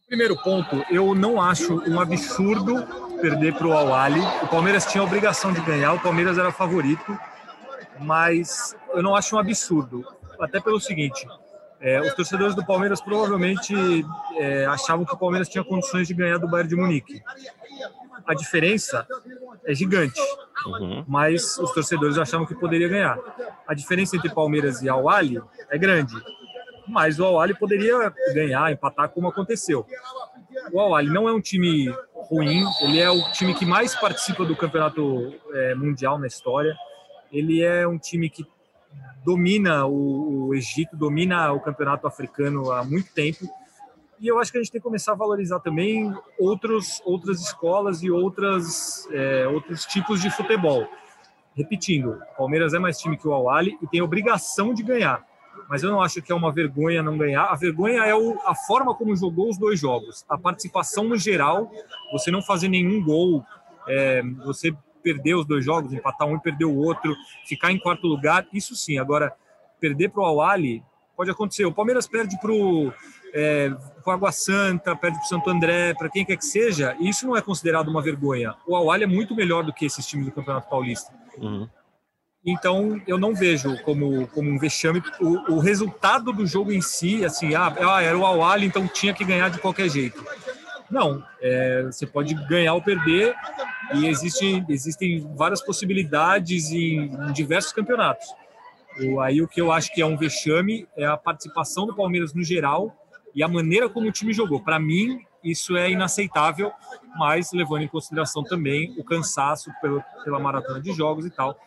Primeiro 0.08 0.36
ponto, 0.42 0.84
eu 0.90 1.14
não 1.14 1.40
acho 1.40 1.82
um 1.88 2.00
absurdo 2.00 2.84
perder 3.22 3.54
para 3.54 3.68
o 3.68 3.74
Awali. 3.74 4.22
O 4.42 4.48
Palmeiras 4.48 4.88
tinha 4.88 5.04
a 5.04 5.06
obrigação 5.06 5.54
de 5.54 5.62
ganhar, 5.62 5.94
o 5.94 6.00
Palmeiras 6.00 6.40
era 6.40 6.52
favorito, 6.52 7.16
mas 8.00 8.76
eu 8.94 9.04
não 9.04 9.16
acho 9.16 9.36
um 9.36 9.40
absurdo. 9.40 10.04
Até 10.40 10.60
pelo 10.60 10.80
seguinte, 10.80 11.28
É, 11.86 12.02
os 12.02 12.16
torcedores 12.16 12.56
do 12.56 12.66
Palmeiras 12.66 13.00
provavelmente 13.00 13.76
é, 14.38 14.66
achavam 14.66 15.06
que 15.06 15.14
o 15.14 15.18
Palmeiras 15.18 15.48
tinha 15.48 15.64
condições 15.64 16.08
de 16.08 16.16
ganhar 16.16 16.40
do 16.40 16.48
Bayern 16.48 16.68
de 16.68 16.76
Munique. 16.76 17.22
A 18.26 18.34
diferença 18.34 19.08
é 19.64 19.76
gigante, 19.76 20.20
uhum. 20.66 21.06
mas 21.08 21.60
os 21.60 21.72
torcedores 21.74 22.18
achavam 22.18 22.44
que 22.44 22.56
poderia 22.56 22.88
ganhar. 22.88 23.20
A 23.68 23.76
diferença 23.76 24.18
entre 24.18 24.34
Palmeiras 24.34 24.82
e 24.82 24.90
Al 24.90 25.08
Ahly 25.08 25.40
é 25.70 25.78
grande, 25.78 26.16
mas 26.88 27.20
o 27.20 27.26
Al 27.26 27.40
Ahly 27.40 27.54
poderia 27.54 28.12
ganhar, 28.34 28.72
empatar 28.72 29.10
como 29.10 29.28
aconteceu. 29.28 29.86
O 30.74 30.80
Al 30.80 30.96
Ahly 30.96 31.10
não 31.10 31.30
é 31.30 31.34
um 31.34 31.40
time 31.40 31.94
ruim, 32.16 32.64
ele 32.82 33.00
é 33.00 33.12
o 33.12 33.32
time 33.32 33.54
que 33.54 33.64
mais 33.64 33.94
participa 33.94 34.44
do 34.44 34.56
campeonato 34.56 35.36
é, 35.54 35.76
mundial 35.76 36.18
na 36.18 36.26
história. 36.26 36.76
Ele 37.32 37.62
é 37.62 37.88
um 37.88 38.00
time 38.00 38.28
que 38.28 38.44
domina 39.26 39.88
o, 39.88 40.48
o, 40.48 40.56
Egito, 40.56 40.96
domina 40.96 41.52
o 41.52 41.60
campeonato 41.60 42.06
africano 42.06 42.72
há 42.72 42.84
muito 42.84 43.12
tempo. 43.12 43.50
E 44.20 44.28
eu 44.28 44.40
acho 44.40 44.52
que 44.52 44.58
a 44.60 44.62
gente 44.62 44.72
tem 44.72 44.80
que 44.80 44.86
começar 44.86 45.14
a 45.14 45.16
valorizar 45.16 45.60
também 45.60 46.14
outros, 46.40 47.02
outras 47.04 47.42
escolas 47.42 48.04
e 48.04 48.12
outras, 48.12 49.10
é, 49.12 49.48
outros 49.48 49.86
tipos 49.86 50.22
de 50.22 50.30
futebol. 50.30 50.88
Repetindo, 51.56 52.22
o 52.34 52.38
Palmeiras 52.38 52.74
é 52.74 52.80
mais 52.80 53.00
time 53.00 53.18
que 53.18 53.28
o 53.28 53.34
Al 53.34 53.64
e 53.64 53.88
tem 53.92 54.02
obrigação 54.02 54.74
de 54.74 54.84
ganhar. 54.84 55.26
Mas 55.68 55.82
eu 55.82 55.90
não 55.90 56.02
acho 56.02 56.22
que 56.22 56.32
é 56.32 56.36
uma 56.36 56.52
vergonha 56.52 57.02
não 57.02 57.18
ganhar. 57.18 57.46
A 57.46 57.56
vergonha 57.56 58.04
é 58.04 58.14
o, 58.14 58.40
a 58.46 58.54
forma 58.54 58.94
como 58.94 59.16
jogou 59.16 59.50
os 59.50 59.58
dois 59.58 59.80
jogos. 59.80 60.24
A 60.30 60.38
participação 60.38 61.06
no 61.06 61.18
geral, 61.18 61.72
você 62.12 62.30
não 62.30 62.42
fazer 62.42 62.68
nenhum 62.68 63.04
gol, 63.04 63.44
é, 63.88 64.22
você 64.46 64.76
perder 65.06 65.36
os 65.36 65.46
dois 65.46 65.64
jogos, 65.64 65.94
empatar 65.94 66.28
um 66.28 66.36
e 66.36 66.42
perder 66.42 66.66
o 66.66 66.76
outro, 66.76 67.16
ficar 67.46 67.72
em 67.72 67.78
quarto 67.78 68.08
lugar, 68.08 68.48
isso 68.52 68.76
sim. 68.76 68.98
Agora, 68.98 69.32
perder 69.80 70.10
para 70.10 70.24
o 70.24 70.26
Awali 70.26 70.84
pode 71.16 71.30
acontecer. 71.30 71.64
O 71.64 71.72
Palmeiras 71.72 72.08
perde 72.08 72.36
para 72.42 72.52
o 72.52 72.92
é, 73.32 73.72
Água 74.08 74.32
Santa, 74.32 74.96
perde 74.96 75.20
para 75.20 75.26
o 75.26 75.30
Santo 75.30 75.50
André, 75.52 75.94
para 75.94 76.10
quem 76.10 76.26
quer 76.26 76.38
que 76.38 76.46
seja, 76.46 76.98
isso 77.00 77.28
não 77.28 77.38
é 77.38 77.42
considerado 77.42 77.88
uma 77.88 78.02
vergonha. 78.02 78.56
O 78.68 78.76
Awali 78.76 79.04
é 79.04 79.08
muito 79.08 79.36
melhor 79.36 79.64
do 79.64 79.72
que 79.72 79.86
esses 79.86 80.06
times 80.08 80.26
do 80.26 80.32
Campeonato 80.32 80.68
Paulista. 80.68 81.14
Uhum. 81.38 81.70
Então, 82.44 83.02
eu 83.08 83.18
não 83.18 83.34
vejo 83.34 83.76
como, 83.84 84.28
como 84.28 84.50
um 84.50 84.58
vexame 84.58 85.04
o, 85.20 85.54
o 85.54 85.60
resultado 85.60 86.32
do 86.32 86.46
jogo 86.46 86.72
em 86.72 86.82
si, 86.82 87.24
assim, 87.24 87.54
ah, 87.56 87.74
ah 87.92 88.02
era 88.02 88.18
o 88.18 88.26
Awali, 88.26 88.66
então 88.66 88.88
tinha 88.88 89.14
que 89.14 89.26
ganhar 89.26 89.50
de 89.50 89.60
qualquer 89.60 89.90
jeito. 89.90 90.24
Não, 90.96 91.22
é, 91.42 91.84
você 91.84 92.08
pode 92.08 92.34
ganhar 92.48 92.74
ou 92.74 92.82
perder 92.82 93.36
e 93.96 94.08
existe, 94.08 94.64
existem 94.70 95.30
várias 95.36 95.62
possibilidades 95.62 96.72
em, 96.72 97.12
em 97.12 97.34
diversos 97.34 97.74
campeonatos. 97.74 98.26
O, 99.02 99.20
aí 99.20 99.42
o 99.42 99.48
que 99.48 99.60
eu 99.60 99.74
acho 99.74 99.94
que 99.94 100.02
é 100.02 100.06
um 100.06 100.16
vexame 100.16 100.88
é 100.96 101.06
a 101.06 101.18
participação 101.18 101.86
do 101.86 101.94
Palmeiras 101.94 102.34
no 102.34 102.42
geral 102.42 102.96
e 103.36 103.44
a 103.44 103.48
maneira 103.50 103.90
como 103.90 104.08
o 104.08 104.12
time 104.12 104.32
jogou. 104.32 104.62
Para 104.62 104.80
mim, 104.80 105.20
isso 105.44 105.76
é 105.76 105.92
inaceitável, 105.92 106.72
mas 107.18 107.52
levando 107.52 107.82
em 107.82 107.90
consideração 107.90 108.42
também 108.42 108.96
o 108.98 109.04
cansaço 109.04 109.70
pela, 109.82 110.00
pela 110.24 110.40
maratona 110.40 110.80
de 110.80 110.94
jogos 110.94 111.26
e 111.26 111.30
tal. 111.30 111.60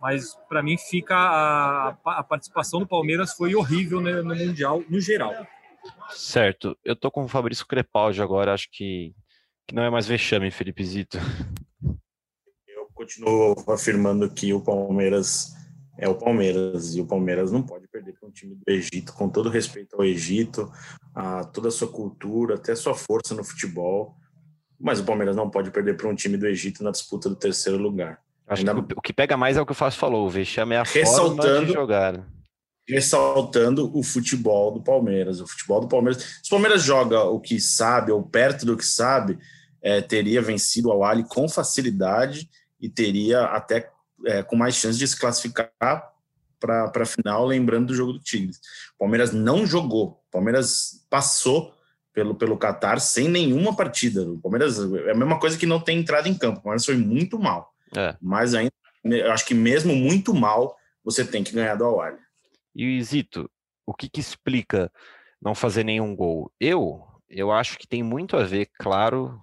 Mas 0.00 0.34
para 0.48 0.62
mim 0.62 0.78
fica 0.78 1.14
a, 1.14 1.94
a, 2.06 2.22
participação 2.22 2.80
do 2.80 2.86
Palmeiras 2.86 3.34
foi 3.34 3.54
horrível 3.54 4.00
no 4.00 4.34
Mundial 4.34 4.82
no 4.88 4.98
geral. 4.98 5.46
Certo. 6.10 6.76
Eu 6.84 6.94
tô 6.94 7.10
com 7.10 7.24
o 7.24 7.28
Fabrício 7.28 7.66
Crepaldi 7.66 8.22
agora, 8.22 8.54
acho 8.54 8.68
que, 8.70 9.14
que 9.66 9.74
não 9.74 9.82
é 9.82 9.90
mais 9.90 10.06
vexame, 10.06 10.50
Felipe 10.50 10.84
Zito. 10.84 11.18
Eu 12.68 12.86
continuo 12.94 13.54
afirmando 13.68 14.28
que 14.30 14.52
o 14.52 14.60
Palmeiras 14.60 15.52
é 15.98 16.08
o 16.08 16.14
Palmeiras, 16.14 16.94
e 16.94 17.00
o 17.00 17.06
Palmeiras 17.06 17.52
não 17.52 17.62
pode 17.62 17.86
perder 17.86 18.14
para 18.14 18.28
um 18.28 18.32
time 18.32 18.54
do 18.54 18.72
Egito, 18.72 19.12
com 19.12 19.28
todo 19.28 19.48
respeito 19.48 19.94
ao 19.94 20.04
Egito, 20.04 20.70
a 21.14 21.44
toda 21.44 21.68
a 21.68 21.70
sua 21.70 21.88
cultura, 21.88 22.54
até 22.54 22.72
a 22.72 22.76
sua 22.76 22.94
força 22.94 23.34
no 23.34 23.44
futebol. 23.44 24.16
Mas 24.80 24.98
o 24.98 25.04
Palmeiras 25.04 25.36
não 25.36 25.48
pode 25.48 25.70
perder 25.70 25.96
para 25.96 26.08
um 26.08 26.14
time 26.14 26.36
do 26.36 26.46
Egito 26.46 26.82
na 26.82 26.90
disputa 26.90 27.28
do 27.28 27.36
terceiro 27.36 27.78
lugar. 27.78 28.20
Acho 28.46 28.68
Ainda... 28.68 28.82
que 28.82 28.94
o 28.96 29.00
que 29.00 29.12
pega 29.12 29.36
mais 29.36 29.56
é 29.56 29.60
o 29.60 29.66
que 29.66 29.72
o 29.72 29.76
Fábio 29.76 29.96
falou, 29.96 30.26
o 30.26 30.30
vexame 30.30 30.74
é 30.74 30.78
a 30.78 30.84
forma 30.84 31.64
de 31.64 31.72
jogar 31.72 32.26
ressaltando 32.88 33.96
o 33.96 34.02
futebol 34.02 34.72
do 34.72 34.82
Palmeiras. 34.82 35.40
O 35.40 35.46
futebol 35.46 35.80
do 35.80 35.88
Palmeiras. 35.88 36.40
Se 36.42 36.48
o 36.48 36.50
Palmeiras 36.50 36.82
joga 36.82 37.24
o 37.24 37.40
que 37.40 37.60
sabe, 37.60 38.12
ou 38.12 38.22
perto 38.22 38.66
do 38.66 38.76
que 38.76 38.84
sabe, 38.84 39.38
é, 39.80 40.00
teria 40.00 40.42
vencido 40.42 40.88
o 40.88 41.04
Ali 41.04 41.24
com 41.24 41.48
facilidade 41.48 42.48
e 42.80 42.88
teria 42.88 43.44
até 43.44 43.90
é, 44.26 44.42
com 44.42 44.56
mais 44.56 44.74
chance 44.74 44.98
de 44.98 45.06
se 45.06 45.18
classificar 45.18 45.72
para 46.60 46.92
a 46.94 47.06
final, 47.06 47.44
lembrando 47.44 47.88
do 47.88 47.94
jogo 47.94 48.12
do 48.12 48.20
Tigres. 48.20 48.58
O 48.94 48.98
Palmeiras 49.00 49.32
não 49.32 49.66
jogou. 49.66 50.22
O 50.28 50.30
Palmeiras 50.30 51.04
passou 51.10 51.74
pelo, 52.12 52.34
pelo 52.34 52.58
Qatar 52.58 53.00
sem 53.00 53.28
nenhuma 53.28 53.74
partida. 53.74 54.22
O 54.22 54.38
Palmeiras 54.38 54.78
é 54.78 55.10
a 55.10 55.14
mesma 55.14 55.38
coisa 55.40 55.58
que 55.58 55.66
não 55.66 55.80
tem 55.80 55.98
entrado 55.98 56.28
em 56.28 56.34
campo. 56.34 56.60
O 56.60 56.62
Palmeiras 56.62 56.84
foi 56.84 56.96
muito 56.96 57.38
mal. 57.38 57.72
É. 57.96 58.16
Mas 58.20 58.54
ainda, 58.54 58.72
acho 59.32 59.44
que 59.44 59.54
mesmo 59.54 59.94
muito 59.94 60.32
mal, 60.32 60.76
você 61.04 61.24
tem 61.24 61.42
que 61.42 61.52
ganhar 61.52 61.74
do 61.74 61.84
Awali. 61.84 62.18
E 62.74 63.02
Zito, 63.02 63.50
o 63.86 63.94
que, 63.94 64.08
que 64.08 64.20
explica 64.20 64.90
não 65.40 65.54
fazer 65.54 65.84
nenhum 65.84 66.14
gol? 66.14 66.50
Eu, 66.60 67.06
eu 67.28 67.50
acho 67.52 67.78
que 67.78 67.86
tem 67.86 68.02
muito 68.02 68.36
a 68.36 68.44
ver, 68.44 68.70
claro, 68.78 69.40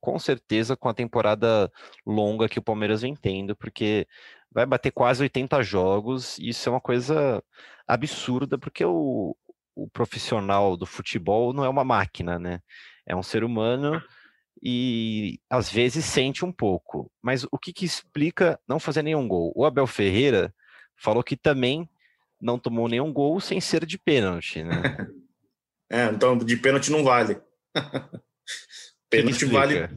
com 0.00 0.18
certeza 0.18 0.76
com 0.76 0.88
a 0.88 0.94
temporada 0.94 1.70
longa 2.04 2.48
que 2.48 2.58
o 2.58 2.62
Palmeiras 2.62 3.02
vem 3.02 3.14
tendo, 3.14 3.54
porque 3.56 4.06
vai 4.50 4.66
bater 4.66 4.90
quase 4.90 5.22
80 5.22 5.62
jogos, 5.62 6.38
e 6.38 6.48
isso 6.48 6.68
é 6.68 6.72
uma 6.72 6.80
coisa 6.80 7.42
absurda, 7.86 8.58
porque 8.58 8.84
o, 8.84 9.36
o 9.74 9.88
profissional 9.88 10.76
do 10.76 10.86
futebol 10.86 11.52
não 11.52 11.64
é 11.64 11.68
uma 11.68 11.84
máquina, 11.84 12.38
né? 12.38 12.60
É 13.06 13.16
um 13.16 13.22
ser 13.22 13.44
humano 13.44 14.02
e 14.62 15.40
às 15.50 15.70
vezes 15.70 16.04
sente 16.04 16.44
um 16.44 16.52
pouco. 16.52 17.10
Mas 17.20 17.44
o 17.50 17.58
que, 17.58 17.72
que 17.72 17.84
explica 17.84 18.60
não 18.66 18.78
fazer 18.78 19.02
nenhum 19.02 19.26
gol? 19.26 19.52
O 19.56 19.64
Abel 19.64 19.86
Ferreira 19.86 20.54
falou 20.96 21.22
que 21.22 21.36
também 21.36 21.88
não 22.42 22.58
tomou 22.58 22.88
nenhum 22.88 23.12
gol 23.12 23.40
sem 23.40 23.60
ser 23.60 23.86
de 23.86 23.96
pênalti, 23.96 24.62
né? 24.64 24.82
é, 25.90 26.06
então 26.06 26.36
de 26.36 26.56
pênalti 26.56 26.90
não 26.90 27.04
vale. 27.04 27.40
pênalti 29.08 29.44
vale 29.44 29.88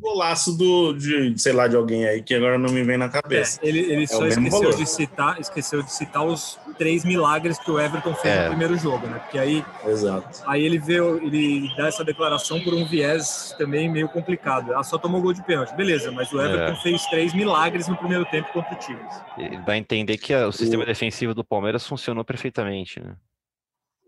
golaço 0.00 0.56
do, 0.56 0.92
de, 0.92 1.34
sei 1.36 1.52
lá, 1.52 1.68
de 1.68 1.76
alguém 1.76 2.06
aí 2.06 2.22
que 2.22 2.34
agora 2.34 2.58
não 2.58 2.72
me 2.72 2.82
vem 2.82 2.96
na 2.96 3.08
cabeça. 3.08 3.60
É, 3.62 3.68
ele, 3.68 3.80
ele 3.80 4.04
é 4.04 4.06
só 4.06 4.26
esqueceu 4.26 4.70
de, 4.70 4.86
citar, 4.86 5.40
esqueceu 5.40 5.82
de 5.82 5.92
citar 5.92 6.24
os 6.24 6.58
três 6.78 7.04
milagres 7.04 7.58
que 7.58 7.70
o 7.70 7.78
Everton 7.78 8.14
fez 8.14 8.34
é. 8.34 8.42
no 8.44 8.48
primeiro 8.48 8.76
jogo, 8.78 9.06
né? 9.06 9.18
Porque 9.18 9.38
aí, 9.38 9.64
Exato. 9.86 10.42
aí 10.46 10.64
ele 10.64 10.78
veio, 10.78 11.22
ele 11.22 11.70
dá 11.76 11.88
essa 11.88 12.04
declaração 12.04 12.60
por 12.60 12.72
um 12.72 12.86
viés 12.86 13.54
também 13.58 13.88
meio 13.88 14.08
complicado. 14.08 14.72
Ela 14.72 14.82
só 14.82 14.98
tomou 14.98 15.20
gol 15.20 15.32
de 15.32 15.44
pênalti, 15.44 15.74
beleza, 15.74 16.10
mas 16.10 16.32
o 16.32 16.40
Everton 16.40 16.72
é. 16.72 16.82
fez 16.82 17.04
três 17.06 17.34
milagres 17.34 17.86
no 17.86 17.96
primeiro 17.96 18.24
tempo 18.24 18.50
contra 18.52 18.74
o 18.74 18.78
Tigres. 18.78 19.14
Ele 19.36 19.58
vai 19.58 19.76
entender 19.78 20.16
que 20.16 20.34
o 20.34 20.52
sistema 20.52 20.82
o... 20.82 20.86
defensivo 20.86 21.34
do 21.34 21.44
Palmeiras 21.44 21.86
funcionou 21.86 22.24
perfeitamente, 22.24 23.00
né? 23.00 23.14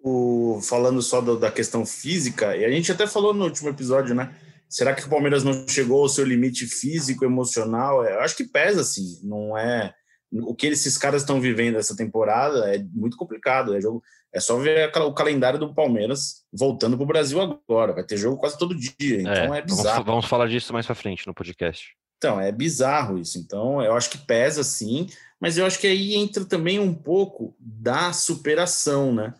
O, 0.04 0.60
falando 0.62 1.00
só 1.00 1.20
do, 1.20 1.38
da 1.38 1.50
questão 1.50 1.86
física, 1.86 2.56
e 2.56 2.64
a 2.64 2.70
gente 2.70 2.90
até 2.90 3.06
falou 3.06 3.32
no 3.32 3.44
último 3.44 3.68
episódio, 3.68 4.16
né? 4.16 4.34
Será 4.72 4.94
que 4.94 5.04
o 5.04 5.10
Palmeiras 5.10 5.44
não 5.44 5.68
chegou 5.68 6.00
ao 6.00 6.08
seu 6.08 6.24
limite 6.24 6.66
físico, 6.66 7.26
emocional? 7.26 8.02
É, 8.02 8.14
eu 8.14 8.20
acho 8.20 8.34
que 8.34 8.44
pesa, 8.44 8.80
assim. 8.80 9.20
Não 9.22 9.56
é 9.56 9.94
o 10.32 10.54
que 10.54 10.68
esses 10.68 10.96
caras 10.96 11.20
estão 11.20 11.38
vivendo 11.38 11.76
essa 11.76 11.94
temporada 11.94 12.74
é 12.74 12.82
muito 12.94 13.18
complicado. 13.18 13.76
É, 13.76 13.80
jogo, 13.82 14.02
é 14.32 14.40
só 14.40 14.56
ver 14.56 14.90
o 14.96 15.12
calendário 15.12 15.58
do 15.58 15.74
Palmeiras 15.74 16.42
voltando 16.50 16.96
para 16.96 17.04
o 17.04 17.06
Brasil 17.06 17.38
agora. 17.38 17.92
Vai 17.92 18.02
ter 18.02 18.16
jogo 18.16 18.38
quase 18.38 18.58
todo 18.58 18.74
dia. 18.74 19.20
Então 19.20 19.54
é, 19.54 19.58
é 19.58 19.62
bizarro. 19.62 19.96
Vamos, 19.96 20.06
vamos, 20.06 20.26
falar 20.26 20.48
disso 20.48 20.72
mais 20.72 20.86
para 20.86 20.94
frente 20.94 21.26
no 21.26 21.34
podcast. 21.34 21.94
Então, 22.16 22.40
é 22.40 22.50
bizarro 22.50 23.18
isso. 23.18 23.38
Então, 23.38 23.82
eu 23.82 23.94
acho 23.94 24.08
que 24.08 24.16
pesa 24.16 24.64
sim, 24.64 25.06
mas 25.38 25.58
eu 25.58 25.66
acho 25.66 25.78
que 25.78 25.86
aí 25.86 26.14
entra 26.14 26.44
também 26.46 26.78
um 26.78 26.94
pouco 26.94 27.54
da 27.60 28.12
superação, 28.12 29.12
né? 29.12 29.34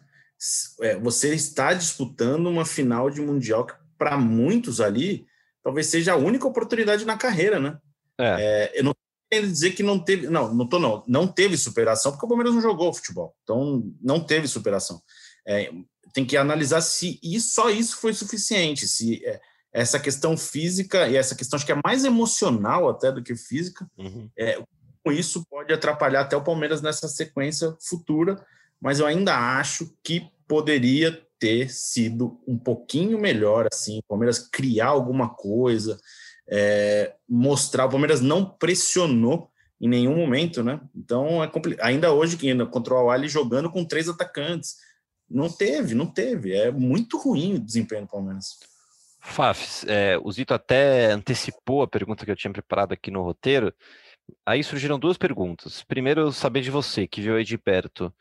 É, 0.80 0.98
você 0.98 1.32
está 1.32 1.72
disputando 1.72 2.48
uma 2.48 2.66
final 2.66 3.08
de 3.08 3.20
Mundial 3.20 3.64
que 3.64 3.74
para 4.02 4.18
muitos 4.18 4.80
ali, 4.80 5.24
talvez 5.62 5.86
seja 5.86 6.14
a 6.14 6.16
única 6.16 6.44
oportunidade 6.44 7.04
na 7.04 7.16
carreira, 7.16 7.60
né? 7.60 7.78
É. 8.18 8.24
É, 8.40 8.80
eu 8.80 8.82
não 8.82 8.92
quero 9.30 9.46
dizer 9.46 9.70
que 9.70 9.82
não 9.84 9.96
teve, 9.96 10.26
não, 10.26 10.52
não 10.52 10.68
tô 10.68 10.80
não, 10.80 11.04
não 11.06 11.28
teve 11.28 11.56
superação 11.56 12.10
porque 12.10 12.26
o 12.26 12.28
Palmeiras 12.28 12.52
não 12.52 12.60
jogou 12.60 12.92
futebol, 12.92 13.32
então 13.44 13.88
não 14.02 14.18
teve 14.18 14.48
superação. 14.48 15.00
É, 15.46 15.70
tem 16.12 16.24
que 16.24 16.36
analisar 16.36 16.80
se 16.80 17.20
isso, 17.22 17.54
só 17.54 17.70
isso 17.70 17.96
foi 17.98 18.12
suficiente, 18.12 18.88
se 18.88 19.24
é, 19.24 19.40
essa 19.72 20.00
questão 20.00 20.36
física 20.36 21.08
e 21.08 21.16
essa 21.16 21.36
questão 21.36 21.56
acho 21.56 21.64
que 21.64 21.72
é 21.72 21.80
mais 21.84 22.04
emocional 22.04 22.88
até 22.88 23.12
do 23.12 23.22
que 23.22 23.36
física, 23.36 23.88
uhum. 23.96 24.28
é, 24.36 24.60
isso 25.12 25.46
pode 25.48 25.72
atrapalhar 25.72 26.22
até 26.22 26.36
o 26.36 26.42
Palmeiras 26.42 26.82
nessa 26.82 27.06
sequência 27.06 27.72
futura, 27.80 28.44
mas 28.80 28.98
eu 28.98 29.06
ainda 29.06 29.36
acho 29.58 29.96
que 30.02 30.28
poderia 30.48 31.24
ter 31.42 31.68
sido 31.72 32.40
um 32.46 32.56
pouquinho 32.56 33.18
melhor, 33.18 33.66
assim, 33.72 33.98
o 33.98 34.02
Palmeiras 34.04 34.38
criar 34.38 34.86
alguma 34.86 35.28
coisa, 35.28 35.98
é, 36.48 37.16
mostrar. 37.28 37.86
O 37.86 37.90
Palmeiras 37.90 38.20
não 38.20 38.44
pressionou 38.44 39.50
em 39.80 39.88
nenhum 39.88 40.14
momento, 40.14 40.62
né? 40.62 40.80
Então 40.94 41.42
é 41.42 41.48
complicado. 41.48 41.84
Ainda 41.84 42.12
hoje, 42.12 42.38
contra 42.70 42.94
o 42.94 42.96
Awali 42.96 43.28
jogando 43.28 43.68
com 43.68 43.84
três 43.84 44.08
atacantes. 44.08 44.76
Não 45.28 45.50
teve, 45.50 45.96
não 45.96 46.06
teve. 46.06 46.52
É 46.52 46.70
muito 46.70 47.18
ruim 47.18 47.54
o 47.54 47.60
desempenho 47.60 48.02
do 48.02 48.08
Palmeiras. 48.08 48.60
Fafs, 49.18 49.84
é, 49.88 50.16
o 50.22 50.30
Zito 50.30 50.54
até 50.54 51.10
antecipou 51.10 51.82
a 51.82 51.88
pergunta 51.88 52.24
que 52.24 52.30
eu 52.30 52.36
tinha 52.36 52.52
preparado 52.52 52.92
aqui 52.92 53.10
no 53.10 53.22
roteiro. 53.22 53.74
Aí 54.46 54.62
surgiram 54.62 54.96
duas 54.96 55.18
perguntas. 55.18 55.82
Primeiro, 55.82 56.30
saber 56.30 56.60
de 56.60 56.70
você, 56.70 57.08
que 57.08 57.20
viu 57.20 57.34
aí 57.34 57.42
de 57.42 57.58
perto. 57.58 58.14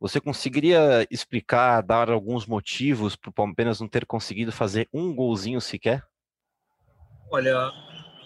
Você 0.00 0.20
conseguiria 0.20 1.06
explicar, 1.10 1.82
dar 1.82 2.08
alguns 2.08 2.46
motivos 2.46 3.16
para 3.16 3.30
o 3.30 3.32
Palmeiras 3.32 3.80
não 3.80 3.88
ter 3.88 4.06
conseguido 4.06 4.52
fazer 4.52 4.88
um 4.92 5.12
golzinho 5.12 5.60
sequer? 5.60 6.04
Olha, 7.30 7.72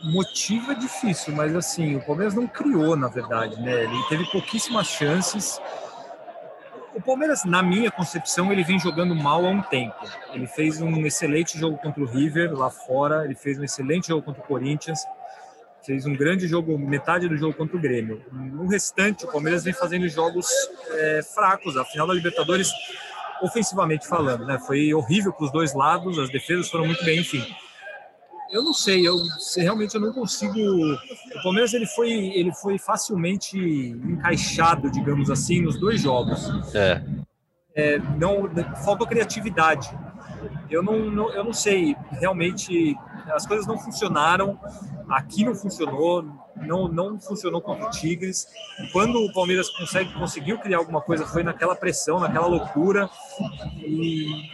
motivo 0.04 0.72
é 0.72 0.74
difícil, 0.74 1.34
mas 1.34 1.56
assim, 1.56 1.96
o 1.96 2.04
Palmeiras 2.04 2.34
não 2.34 2.46
criou, 2.46 2.94
na 2.94 3.08
verdade, 3.08 3.58
né? 3.60 3.84
Ele 3.84 4.02
teve 4.08 4.30
pouquíssimas 4.30 4.86
chances. 4.86 5.58
O 6.94 7.00
Palmeiras, 7.00 7.42
na 7.46 7.62
minha 7.62 7.90
concepção, 7.90 8.52
ele 8.52 8.62
vem 8.62 8.78
jogando 8.78 9.14
mal 9.14 9.46
há 9.46 9.48
um 9.48 9.62
tempo. 9.62 9.96
Ele 10.34 10.46
fez 10.46 10.78
um 10.82 11.06
excelente 11.06 11.58
jogo 11.58 11.78
contra 11.78 12.02
o 12.02 12.06
River 12.06 12.52
lá 12.52 12.68
fora, 12.68 13.24
ele 13.24 13.34
fez 13.34 13.58
um 13.58 13.64
excelente 13.64 14.08
jogo 14.08 14.22
contra 14.22 14.42
o 14.42 14.46
Corinthians, 14.46 15.06
fez 15.84 16.06
um 16.06 16.14
grande 16.14 16.46
jogo, 16.46 16.78
metade 16.78 17.28
do 17.28 17.36
jogo 17.36 17.54
contra 17.54 17.76
o 17.76 17.80
Grêmio. 17.80 18.22
No 18.32 18.66
restante, 18.66 19.24
o 19.24 19.28
Palmeiras 19.28 19.64
vem 19.64 19.72
fazendo 19.72 20.08
jogos 20.08 20.46
é, 20.90 21.22
fracos. 21.22 21.76
A 21.76 21.84
final 21.84 22.06
da 22.06 22.14
Libertadores, 22.14 22.70
ofensivamente 23.42 24.06
falando, 24.06 24.46
né, 24.46 24.58
foi 24.58 24.94
horrível 24.94 25.32
para 25.32 25.46
os 25.46 25.52
dois 25.52 25.74
lados, 25.74 26.18
as 26.18 26.30
defesas 26.30 26.70
foram 26.70 26.86
muito 26.86 27.04
bem, 27.04 27.20
enfim. 27.20 27.44
Eu 28.50 28.62
não 28.62 28.74
sei, 28.74 29.08
eu 29.08 29.16
realmente 29.56 29.94
eu 29.94 30.00
não 30.00 30.12
consigo. 30.12 30.60
O 30.60 31.42
Palmeiras 31.42 31.72
ele 31.72 31.86
foi, 31.86 32.10
ele 32.10 32.52
foi 32.52 32.78
facilmente 32.78 33.56
encaixado, 33.58 34.90
digamos 34.90 35.30
assim, 35.30 35.62
nos 35.62 35.80
dois 35.80 36.02
jogos. 36.02 36.50
É. 36.74 37.02
é 37.74 37.98
não 38.18 38.50
faltou 38.84 39.06
criatividade. 39.06 39.88
Eu 40.68 40.82
não, 40.82 40.98
não, 41.10 41.32
eu 41.32 41.44
não 41.44 41.52
sei, 41.54 41.96
realmente 42.10 42.94
as 43.30 43.46
coisas 43.46 43.66
não 43.66 43.78
funcionaram. 43.78 44.58
Aqui 45.08 45.44
não 45.44 45.54
funcionou, 45.54 46.24
não, 46.56 46.88
não 46.88 47.20
funcionou 47.20 47.60
contra 47.60 47.86
o 47.86 47.90
Tigres. 47.90 48.48
Quando 48.92 49.18
o 49.18 49.32
Palmeiras 49.32 49.68
consegue, 49.70 50.12
conseguiu 50.14 50.58
criar 50.58 50.78
alguma 50.78 51.00
coisa, 51.00 51.26
foi 51.26 51.42
naquela 51.42 51.74
pressão, 51.76 52.20
naquela 52.20 52.46
loucura. 52.46 53.10
E 53.78 54.50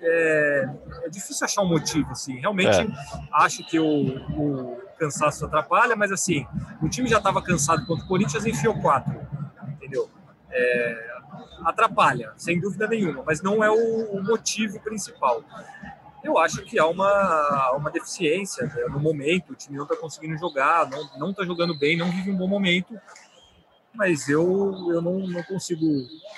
é, 0.00 0.68
é 1.04 1.08
difícil 1.08 1.44
achar 1.44 1.62
um 1.62 1.68
motivo. 1.68 2.10
Assim. 2.12 2.38
Realmente 2.38 2.80
é. 2.80 2.88
acho 3.32 3.66
que 3.66 3.78
o, 3.78 3.86
o, 3.86 4.80
cansaço 4.98 5.44
atrapalha, 5.44 5.94
mas 5.94 6.10
assim, 6.10 6.46
o 6.80 6.88
time 6.88 7.08
já 7.08 7.18
estava 7.18 7.42
cansado 7.42 7.84
contra 7.86 8.04
o 8.04 8.08
Corinthians 8.08 8.44
e 8.44 8.50
enfiou 8.50 8.80
quatro. 8.80 9.14
Entendeu? 9.74 10.08
É, 10.50 11.16
atrapalha, 11.64 12.32
sem 12.36 12.60
dúvida 12.60 12.86
nenhuma, 12.86 13.22
mas 13.26 13.42
não 13.42 13.62
é 13.62 13.70
o, 13.70 14.16
o 14.16 14.22
motivo 14.22 14.80
principal 14.80 15.42
eu 16.22 16.38
acho 16.38 16.62
que 16.64 16.78
há 16.78 16.86
uma, 16.86 17.72
uma 17.76 17.90
deficiência 17.90 18.66
né? 18.66 18.84
no 18.90 18.98
momento. 18.98 19.52
O 19.52 19.54
time 19.54 19.76
não 19.76 19.84
está 19.84 19.96
conseguindo 19.96 20.36
jogar, 20.38 20.88
não 21.18 21.30
está 21.30 21.44
jogando 21.44 21.76
bem, 21.78 21.96
não 21.96 22.10
vive 22.10 22.30
um 22.30 22.36
bom 22.36 22.48
momento. 22.48 22.98
Mas 23.94 24.28
eu, 24.28 24.42
eu 24.90 25.00
não, 25.00 25.26
não 25.26 25.42
consigo 25.42 25.86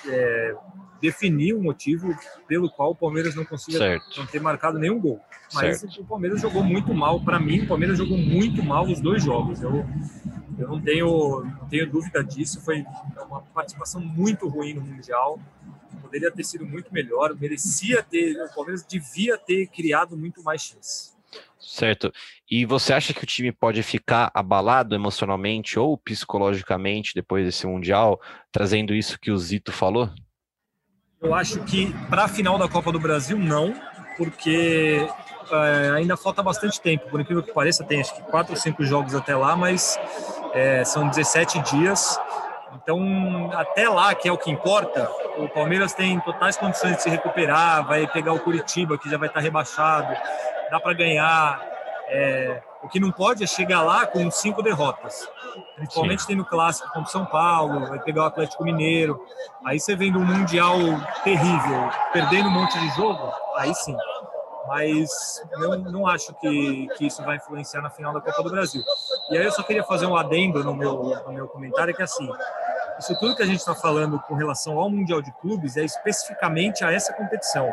é, 0.07 0.55
definir 1.01 1.53
um 1.53 1.61
motivo 1.61 2.15
pelo 2.47 2.69
qual 2.69 2.91
o 2.91 2.95
Palmeiras 2.95 3.35
não 3.35 3.43
consiga 3.43 3.99
não 4.17 4.25
ter 4.25 4.39
marcado 4.39 4.79
nenhum 4.79 4.99
gol. 4.99 5.19
Mas 5.53 5.79
certo. 5.79 6.01
o 6.01 6.05
Palmeiras 6.05 6.41
jogou 6.41 6.63
muito 6.63 6.93
mal. 6.93 7.19
Para 7.19 7.39
mim, 7.39 7.61
o 7.61 7.67
Palmeiras 7.67 7.97
jogou 7.97 8.17
muito 8.17 8.63
mal 8.63 8.85
os 8.85 9.01
dois 9.01 9.23
jogos. 9.23 9.61
Eu, 9.61 9.85
eu 10.57 10.67
não 10.67 10.79
tenho, 10.79 11.43
não 11.43 11.67
tenho 11.67 11.89
dúvida 11.89 12.23
disso. 12.23 12.61
Foi 12.61 12.85
uma 13.27 13.41
participação 13.53 13.99
muito 13.99 14.47
ruim 14.47 14.73
no 14.73 14.81
Mundial 14.81 15.39
poderia 16.09 16.31
ter 16.31 16.43
sido 16.43 16.65
muito 16.65 16.91
melhor, 16.91 17.35
merecia 17.39 18.01
ter, 18.01 18.35
o 18.43 18.53
Palmeiras 18.53 18.83
devia 18.83 19.37
ter 19.37 19.67
criado 19.67 20.17
muito 20.17 20.43
mais 20.43 20.61
chances. 20.63 21.15
Certo. 21.59 22.11
E 22.49 22.65
você 22.65 22.93
acha 22.93 23.13
que 23.13 23.23
o 23.23 23.27
time 23.27 23.51
pode 23.51 23.83
ficar 23.83 24.31
abalado 24.33 24.95
emocionalmente 24.95 25.77
ou 25.77 25.95
psicologicamente 25.95 27.13
depois 27.13 27.45
desse 27.45 27.67
Mundial, 27.67 28.19
trazendo 28.51 28.95
isso 28.95 29.19
que 29.19 29.29
o 29.29 29.37
Zito 29.37 29.71
falou? 29.71 30.09
Eu 31.21 31.35
acho 31.35 31.63
que 31.65 31.93
para 32.09 32.23
a 32.23 32.27
final 32.27 32.57
da 32.57 32.67
Copa 32.67 32.91
do 32.91 32.99
Brasil, 32.99 33.37
não, 33.37 33.75
porque 34.17 35.05
é, 35.51 35.91
ainda 35.91 36.17
falta 36.17 36.41
bastante 36.41 36.81
tempo. 36.81 37.07
Por 37.09 37.21
incrível 37.21 37.43
que 37.43 37.53
pareça, 37.53 37.83
tem 37.83 38.01
acho 38.01 38.15
que 38.15 38.23
quatro 38.23 38.53
ou 38.53 38.59
cinco 38.59 38.83
jogos 38.83 39.13
até 39.13 39.35
lá, 39.35 39.55
mas 39.55 39.99
é, 40.53 40.83
são 40.83 41.07
17 41.07 41.59
dias. 41.71 42.17
Então, 42.75 43.49
até 43.53 43.89
lá, 43.89 44.13
que 44.13 44.27
é 44.27 44.31
o 44.31 44.37
que 44.37 44.51
importa, 44.51 45.09
o 45.37 45.47
Palmeiras 45.49 45.93
tem 45.93 46.19
totais 46.19 46.57
condições 46.57 46.97
de 46.97 47.03
se 47.03 47.09
recuperar, 47.09 47.85
vai 47.85 48.07
pegar 48.07 48.33
o 48.33 48.39
Curitiba, 48.39 48.97
que 48.97 49.09
já 49.09 49.17
vai 49.17 49.27
estar 49.27 49.39
rebaixado, 49.39 50.15
dá 50.69 50.79
para 50.79 50.93
ganhar. 50.93 51.67
É, 52.11 52.61
o 52.81 52.87
que 52.87 52.99
não 52.99 53.11
pode 53.11 53.43
é 53.43 53.47
chegar 53.47 53.81
lá 53.81 54.07
com 54.07 54.31
cinco 54.31 54.63
derrotas. 54.63 55.29
Principalmente 55.75 56.25
tem 56.25 56.35
no 56.35 56.45
clássico 56.45 56.91
contra 56.91 57.11
São 57.11 57.25
Paulo, 57.25 57.87
vai 57.87 57.99
pegar 57.99 58.23
o 58.23 58.25
Atlético 58.25 58.63
Mineiro. 58.63 59.23
Aí 59.63 59.79
você 59.79 59.95
vendo 59.95 60.17
um 60.17 60.25
Mundial 60.25 60.77
terrível, 61.23 61.89
perdendo 62.11 62.49
um 62.49 62.51
monte 62.51 62.79
de 62.79 62.89
jogo, 62.95 63.31
aí 63.57 63.73
sim 63.75 63.95
mas 64.67 65.43
não, 65.51 65.77
não 65.77 66.07
acho 66.07 66.33
que, 66.35 66.87
que 66.97 67.07
isso 67.07 67.23
vai 67.23 67.37
influenciar 67.37 67.81
na 67.81 67.89
final 67.89 68.13
da 68.13 68.21
Copa 68.21 68.43
do 68.43 68.51
Brasil. 68.51 68.83
E 69.29 69.37
aí 69.37 69.45
eu 69.45 69.51
só 69.51 69.63
queria 69.63 69.83
fazer 69.83 70.05
um 70.05 70.15
adendo 70.15 70.63
no 70.63 70.75
meu, 70.75 70.93
no 71.25 71.33
meu 71.33 71.47
comentário, 71.47 71.93
que 71.95 72.01
é 72.01 72.05
assim, 72.05 72.29
isso 72.99 73.17
tudo 73.19 73.35
que 73.35 73.43
a 73.43 73.45
gente 73.45 73.59
está 73.59 73.73
falando 73.73 74.19
com 74.19 74.35
relação 74.35 74.77
ao 74.77 74.89
Mundial 74.89 75.21
de 75.21 75.31
Clubes 75.39 75.77
é 75.77 75.83
especificamente 75.83 76.83
a 76.83 76.91
essa 76.91 77.13
competição. 77.13 77.71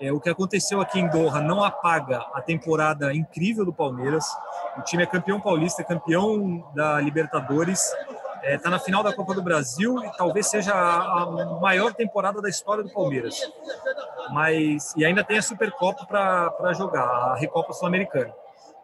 É, 0.00 0.10
o 0.10 0.18
que 0.18 0.28
aconteceu 0.28 0.80
aqui 0.80 0.98
em 0.98 1.08
Doha 1.08 1.40
não 1.40 1.62
apaga 1.62 2.26
a 2.34 2.42
temporada 2.42 3.14
incrível 3.14 3.64
do 3.64 3.72
Palmeiras. 3.72 4.24
O 4.76 4.82
time 4.82 5.04
é 5.04 5.06
campeão 5.06 5.40
paulista, 5.40 5.84
campeão 5.84 6.68
da 6.74 7.00
Libertadores, 7.00 7.80
está 8.42 8.48
é, 8.48 8.58
tá 8.58 8.70
na 8.70 8.78
final 8.78 9.02
da 9.02 9.14
Copa 9.14 9.34
do 9.34 9.42
Brasil 9.42 10.04
e 10.04 10.16
talvez 10.16 10.48
seja 10.48 10.72
a, 10.74 11.26
maior 11.60 11.94
temporada 11.94 12.42
da 12.42 12.48
história 12.48 12.82
do 12.82 12.90
Palmeiras 12.90 13.40
mas 14.30 14.94
e 14.96 15.04
ainda 15.04 15.24
tem 15.24 15.38
a 15.38 15.42
Supercopa 15.42 16.06
para 16.06 16.72
jogar, 16.72 17.04
a 17.04 17.34
Recopa 17.36 17.72
Sul-Americana. 17.72 18.32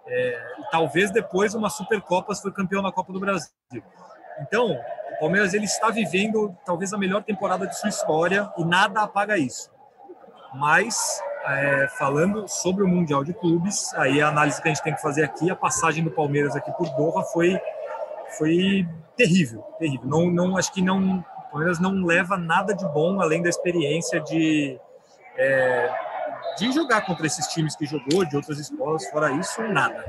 É, 0.07 0.42
talvez 0.71 1.11
depois 1.11 1.55
uma 1.55 1.68
Supercopa 1.68 2.35
se 2.35 2.42
for 2.42 2.53
campeão 2.53 2.83
da 2.83 2.90
Copa 2.90 3.12
do 3.12 3.21
Brasil. 3.21 3.51
Então, 4.40 4.73
o 4.73 5.21
Palmeiras 5.21 5.53
ele 5.53 5.64
está 5.64 5.90
vivendo 5.90 6.57
talvez 6.64 6.92
a 6.92 6.99
melhor 6.99 7.23
temporada 7.23 7.66
de 7.66 7.79
sua 7.79 7.90
história 7.90 8.51
e 8.57 8.64
nada 8.64 9.03
apaga 9.03 9.37
isso. 9.37 9.71
Mas 10.55 11.23
é, 11.47 11.88
falando 11.99 12.49
sobre 12.49 12.85
o 12.85 12.88
Mundial 12.88 13.23
de 13.23 13.35
Clubes, 13.35 13.92
aí 13.94 14.21
a 14.21 14.29
análise 14.29 14.62
que 14.62 14.68
a 14.68 14.73
gente 14.73 14.83
tem 14.83 14.94
que 14.94 15.03
fazer 15.03 15.25
aqui, 15.25 15.51
a 15.51 15.57
passagem 15.57 16.03
do 16.03 16.11
Palmeiras 16.11 16.57
aqui 16.57 16.71
por 16.73 16.88
Doha 16.97 17.23
foi 17.25 17.61
foi 18.37 18.87
terrível, 19.17 19.62
terrível. 19.79 20.07
Não, 20.07 20.31
não 20.31 20.57
acho 20.57 20.73
que 20.73 20.83
não 20.83 21.19
o 21.21 21.51
Palmeiras 21.51 21.81
não 21.81 22.05
leva 22.05 22.37
nada 22.37 22.75
de 22.75 22.85
bom 22.88 23.21
além 23.21 23.43
da 23.43 23.49
experiência 23.49 24.21
de 24.21 24.79
é, 25.37 25.91
de 26.59 26.73
jogar 26.73 27.03
contra 27.07 27.27
esses 27.27 27.47
times 27.47 27.77
que 27.77 27.87
jogou, 27.87 28.25
de 28.25 28.37
outras 28.37 28.59
escolas, 28.59 29.09
fora 29.11 29.31
isso, 29.33 29.62
nada. 29.62 30.05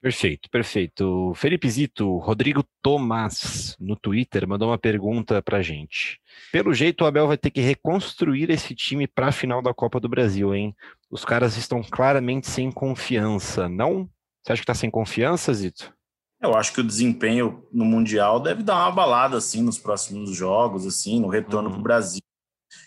Perfeito, 0.00 0.48
perfeito. 0.48 1.32
Felipe 1.34 1.68
Zito, 1.68 2.18
Rodrigo 2.18 2.64
Tomás, 2.80 3.76
no 3.80 3.96
Twitter, 3.96 4.46
mandou 4.46 4.68
uma 4.68 4.78
pergunta 4.78 5.42
pra 5.42 5.60
gente. 5.60 6.20
Pelo 6.52 6.72
jeito, 6.72 7.02
o 7.02 7.06
Abel 7.06 7.26
vai 7.26 7.36
ter 7.36 7.50
que 7.50 7.60
reconstruir 7.60 8.48
esse 8.48 8.76
time 8.76 9.08
para 9.08 9.28
a 9.28 9.32
final 9.32 9.60
da 9.60 9.74
Copa 9.74 9.98
do 9.98 10.08
Brasil, 10.08 10.54
hein? 10.54 10.74
Os 11.10 11.24
caras 11.24 11.56
estão 11.56 11.82
claramente 11.82 12.46
sem 12.46 12.70
confiança, 12.70 13.68
não? 13.68 14.08
Você 14.40 14.52
acha 14.52 14.62
que 14.62 14.66
tá 14.66 14.74
sem 14.74 14.88
confiança, 14.88 15.52
Zito? 15.52 15.92
Eu 16.40 16.54
acho 16.54 16.72
que 16.72 16.80
o 16.80 16.86
desempenho 16.86 17.64
no 17.72 17.84
Mundial 17.84 18.38
deve 18.40 18.62
dar 18.62 18.76
uma 18.76 18.92
balada, 18.92 19.36
assim, 19.36 19.60
nos 19.60 19.78
próximos 19.78 20.34
jogos, 20.36 20.86
assim, 20.86 21.20
no 21.20 21.28
retorno 21.28 21.68
uhum. 21.68 21.74
para 21.74 21.80
o 21.80 21.82
Brasil. 21.82 22.20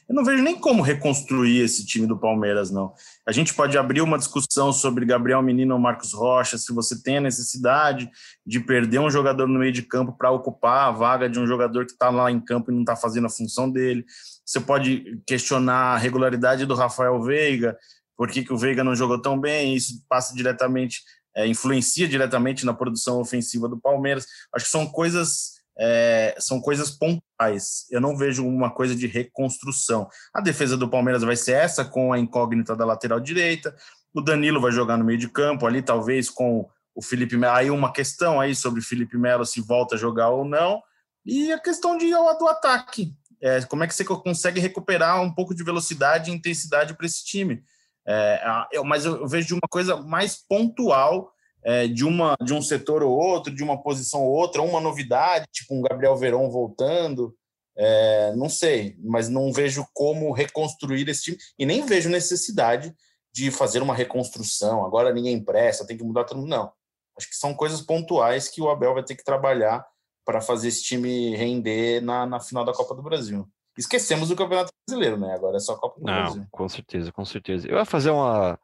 Eu 0.07 0.15
não 0.15 0.23
vejo 0.23 0.43
nem 0.43 0.57
como 0.57 0.81
reconstruir 0.81 1.61
esse 1.61 1.85
time 1.85 2.05
do 2.05 2.17
Palmeiras, 2.17 2.69
não. 2.69 2.93
A 3.25 3.31
gente 3.31 3.53
pode 3.53 3.77
abrir 3.77 4.01
uma 4.01 4.17
discussão 4.17 4.71
sobre 4.71 5.05
Gabriel 5.05 5.41
Menino 5.41 5.73
ou 5.73 5.79
Marcos 5.79 6.13
Rocha, 6.13 6.57
se 6.57 6.73
você 6.73 7.01
tem 7.01 7.17
a 7.17 7.21
necessidade 7.21 8.09
de 8.45 8.59
perder 8.59 8.99
um 8.99 9.09
jogador 9.09 9.47
no 9.47 9.59
meio 9.59 9.71
de 9.71 9.81
campo 9.81 10.13
para 10.17 10.31
ocupar 10.31 10.89
a 10.89 10.91
vaga 10.91 11.29
de 11.29 11.39
um 11.39 11.47
jogador 11.47 11.85
que 11.85 11.93
está 11.93 12.09
lá 12.09 12.31
em 12.31 12.39
campo 12.39 12.71
e 12.71 12.73
não 12.73 12.81
está 12.81 12.95
fazendo 12.95 13.27
a 13.27 13.29
função 13.29 13.69
dele. 13.69 14.05
Você 14.45 14.59
pode 14.59 15.21
questionar 15.25 15.95
a 15.95 15.97
regularidade 15.97 16.65
do 16.65 16.75
Rafael 16.75 17.21
Veiga, 17.21 17.77
por 18.17 18.29
que, 18.29 18.43
que 18.43 18.53
o 18.53 18.57
Veiga 18.57 18.83
não 18.83 18.95
jogou 18.95 19.19
tão 19.19 19.39
bem, 19.39 19.75
isso 19.75 20.05
passa 20.07 20.35
diretamente, 20.35 21.01
é, 21.35 21.47
influencia 21.47 22.07
diretamente 22.07 22.65
na 22.65 22.73
produção 22.73 23.19
ofensiva 23.19 23.67
do 23.67 23.79
Palmeiras. 23.79 24.25
Acho 24.53 24.65
que 24.65 24.71
são 24.71 24.87
coisas 24.87 25.61
é, 25.79 26.35
são 26.37 26.61
coisas 26.61 26.91
pontuais. 26.91 27.87
Eu 27.89 28.01
não 28.01 28.15
vejo 28.15 28.45
uma 28.45 28.69
coisa 28.69 28.95
de 28.95 29.07
reconstrução. 29.07 30.07
A 30.33 30.41
defesa 30.41 30.77
do 30.77 30.89
Palmeiras 30.89 31.23
vai 31.23 31.35
ser 31.35 31.53
essa, 31.53 31.83
com 31.83 32.13
a 32.13 32.19
incógnita 32.19 32.75
da 32.75 32.85
lateral 32.85 33.19
direita. 33.19 33.75
O 34.13 34.21
Danilo 34.21 34.61
vai 34.61 34.71
jogar 34.71 34.97
no 34.97 35.05
meio 35.05 35.17
de 35.17 35.29
campo, 35.29 35.65
ali 35.65 35.81
talvez 35.81 36.29
com 36.29 36.69
o 36.93 37.01
Felipe 37.01 37.37
Melo. 37.37 37.55
Aí 37.55 37.71
uma 37.71 37.91
questão 37.91 38.39
aí 38.39 38.53
sobre 38.53 38.81
Felipe 38.81 39.17
Melo 39.17 39.45
se 39.45 39.61
volta 39.61 39.95
a 39.95 39.97
jogar 39.97 40.29
ou 40.29 40.45
não. 40.45 40.81
E 41.25 41.51
a 41.51 41.59
questão 41.59 41.97
de, 41.97 42.09
do 42.11 42.47
ataque. 42.47 43.15
é, 43.41 43.61
como 43.63 43.83
é 43.83 43.87
que 43.87 43.95
você 43.95 44.03
consegue 44.03 44.59
recuperar 44.59 45.21
um 45.21 45.33
pouco 45.33 45.55
de 45.55 45.63
velocidade 45.63 46.29
e 46.29 46.33
intensidade 46.33 46.93
para 46.95 47.05
esse 47.05 47.23
time. 47.23 47.63
É, 48.11 48.67
eu, 48.73 48.83
mas 48.83 49.05
eu, 49.05 49.25
vejo 49.25 49.55
uma 49.55 49.67
coisa 49.69 49.95
mais 49.95 50.35
pontual, 50.35 51.31
é, 51.63 51.87
de, 51.87 52.03
uma, 52.03 52.35
de 52.43 52.53
um 52.53 52.61
setor 52.61 53.03
ou 53.03 53.11
outro, 53.11 53.53
de 53.53 53.63
uma 53.63 53.81
posição 53.81 54.23
ou 54.23 54.31
outra, 54.31 54.61
uma 54.61 54.81
novidade, 54.81 55.45
tipo 55.51 55.73
um 55.73 55.81
Gabriel 55.81 56.17
Verón 56.17 56.49
voltando. 56.49 57.33
É, 57.77 58.33
não 58.35 58.49
sei, 58.49 58.97
mas 59.01 59.29
não 59.29 59.53
vejo 59.53 59.85
como 59.93 60.33
reconstruir 60.33 61.07
esse 61.07 61.23
time 61.23 61.37
e 61.57 61.65
nem 61.65 61.85
vejo 61.85 62.09
necessidade 62.09 62.93
de 63.33 63.49
fazer 63.49 63.81
uma 63.81 63.95
reconstrução. 63.95 64.85
Agora 64.85 65.13
ninguém 65.13 65.41
presta, 65.41 65.87
tem 65.87 65.97
que 65.97 66.03
mudar 66.03 66.25
mundo. 66.33 66.47
Não. 66.47 66.71
Acho 67.17 67.29
que 67.29 67.35
são 67.35 67.53
coisas 67.53 67.81
pontuais 67.81 68.49
que 68.49 68.61
o 68.61 68.69
Abel 68.69 68.93
vai 68.93 69.03
ter 69.03 69.15
que 69.15 69.23
trabalhar 69.23 69.85
para 70.25 70.41
fazer 70.41 70.67
esse 70.67 70.83
time 70.83 71.35
render 71.35 72.01
na, 72.01 72.25
na 72.25 72.39
final 72.39 72.65
da 72.65 72.73
Copa 72.73 72.93
do 72.93 73.01
Brasil. 73.01 73.47
Esquecemos 73.77 74.29
do 74.29 74.35
Campeonato 74.35 74.71
Brasileiro, 74.87 75.17
né? 75.17 75.33
Agora 75.33 75.57
é 75.57 75.59
só 75.59 75.75
Copa 75.75 75.99
do 75.99 76.05
Não, 76.05 76.13
Brasil. 76.13 76.47
Com 76.51 76.67
certeza, 76.67 77.11
com 77.11 77.25
certeza. 77.25 77.67
Eu 77.67 77.77
ia 77.77 77.85
fazer 77.85 78.09
uma, 78.11 78.59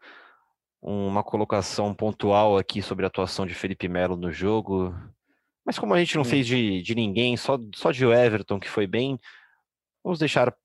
uma 0.81 1.23
colocação 1.23 1.93
pontual 1.93 2.57
aqui 2.57 2.81
sobre 2.81 3.05
a 3.05 3.07
atuação 3.07 3.45
de 3.45 3.55
Felipe 3.55 3.87
Melo 3.87 4.17
no 4.17 4.31
jogo. 4.31 4.93
Mas 5.65 5.79
como 5.79 5.93
a 5.93 5.99
gente 5.99 6.15
não 6.15 6.23
fez 6.23 6.45
de, 6.45 6.81
de 6.81 6.95
ninguém, 6.95 7.35
só, 7.35 7.57
só 7.75 7.91
de 7.91 8.05
Everton, 8.05 8.59
que 8.59 8.69
foi 8.69 8.87
bem, 8.87 9.19
vamos 10.03 10.19
deixar 10.19 10.55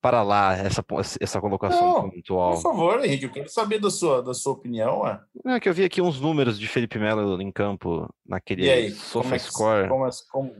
para 0.00 0.22
lá 0.24 0.56
essa, 0.56 0.84
essa 1.20 1.40
colocação 1.40 2.02
não, 2.02 2.10
pontual. 2.10 2.54
Por 2.54 2.62
favor, 2.62 3.04
Henrique, 3.04 3.24
eu 3.24 3.32
quero 3.32 3.48
saber 3.48 3.78
da 3.78 3.88
sua, 3.88 4.20
da 4.20 4.34
sua 4.34 4.52
opinião. 4.52 5.02
Ué. 5.02 5.20
É 5.46 5.60
que 5.60 5.68
eu 5.68 5.74
vi 5.74 5.84
aqui 5.84 6.02
uns 6.02 6.20
números 6.20 6.58
de 6.58 6.66
Felipe 6.66 6.98
Melo 6.98 7.40
em 7.40 7.52
campo 7.52 8.12
naquele 8.26 8.68
e 8.68 8.90
Sofa 8.90 9.38
Score. 9.38 9.88
Como, 9.88 10.06
é, 10.06 10.10
como... 10.28 10.52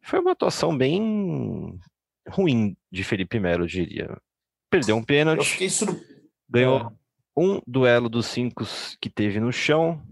Foi 0.00 0.20
uma 0.20 0.30
atuação 0.30 0.76
bem 0.78 1.76
ruim 2.30 2.76
de 2.90 3.04
Felipe 3.04 3.38
Melo, 3.38 3.66
diria. 3.66 4.16
Perdeu 4.70 4.96
um 4.96 5.02
pênalti. 5.02 5.68
Sur... 5.70 5.98
Ganhou 6.48 6.80
é. 6.80 6.90
um 7.36 7.60
duelo 7.66 8.08
dos 8.08 8.26
cinco 8.26 8.64
que 9.00 9.10
teve 9.10 9.40
no 9.40 9.52
chão. 9.52 10.02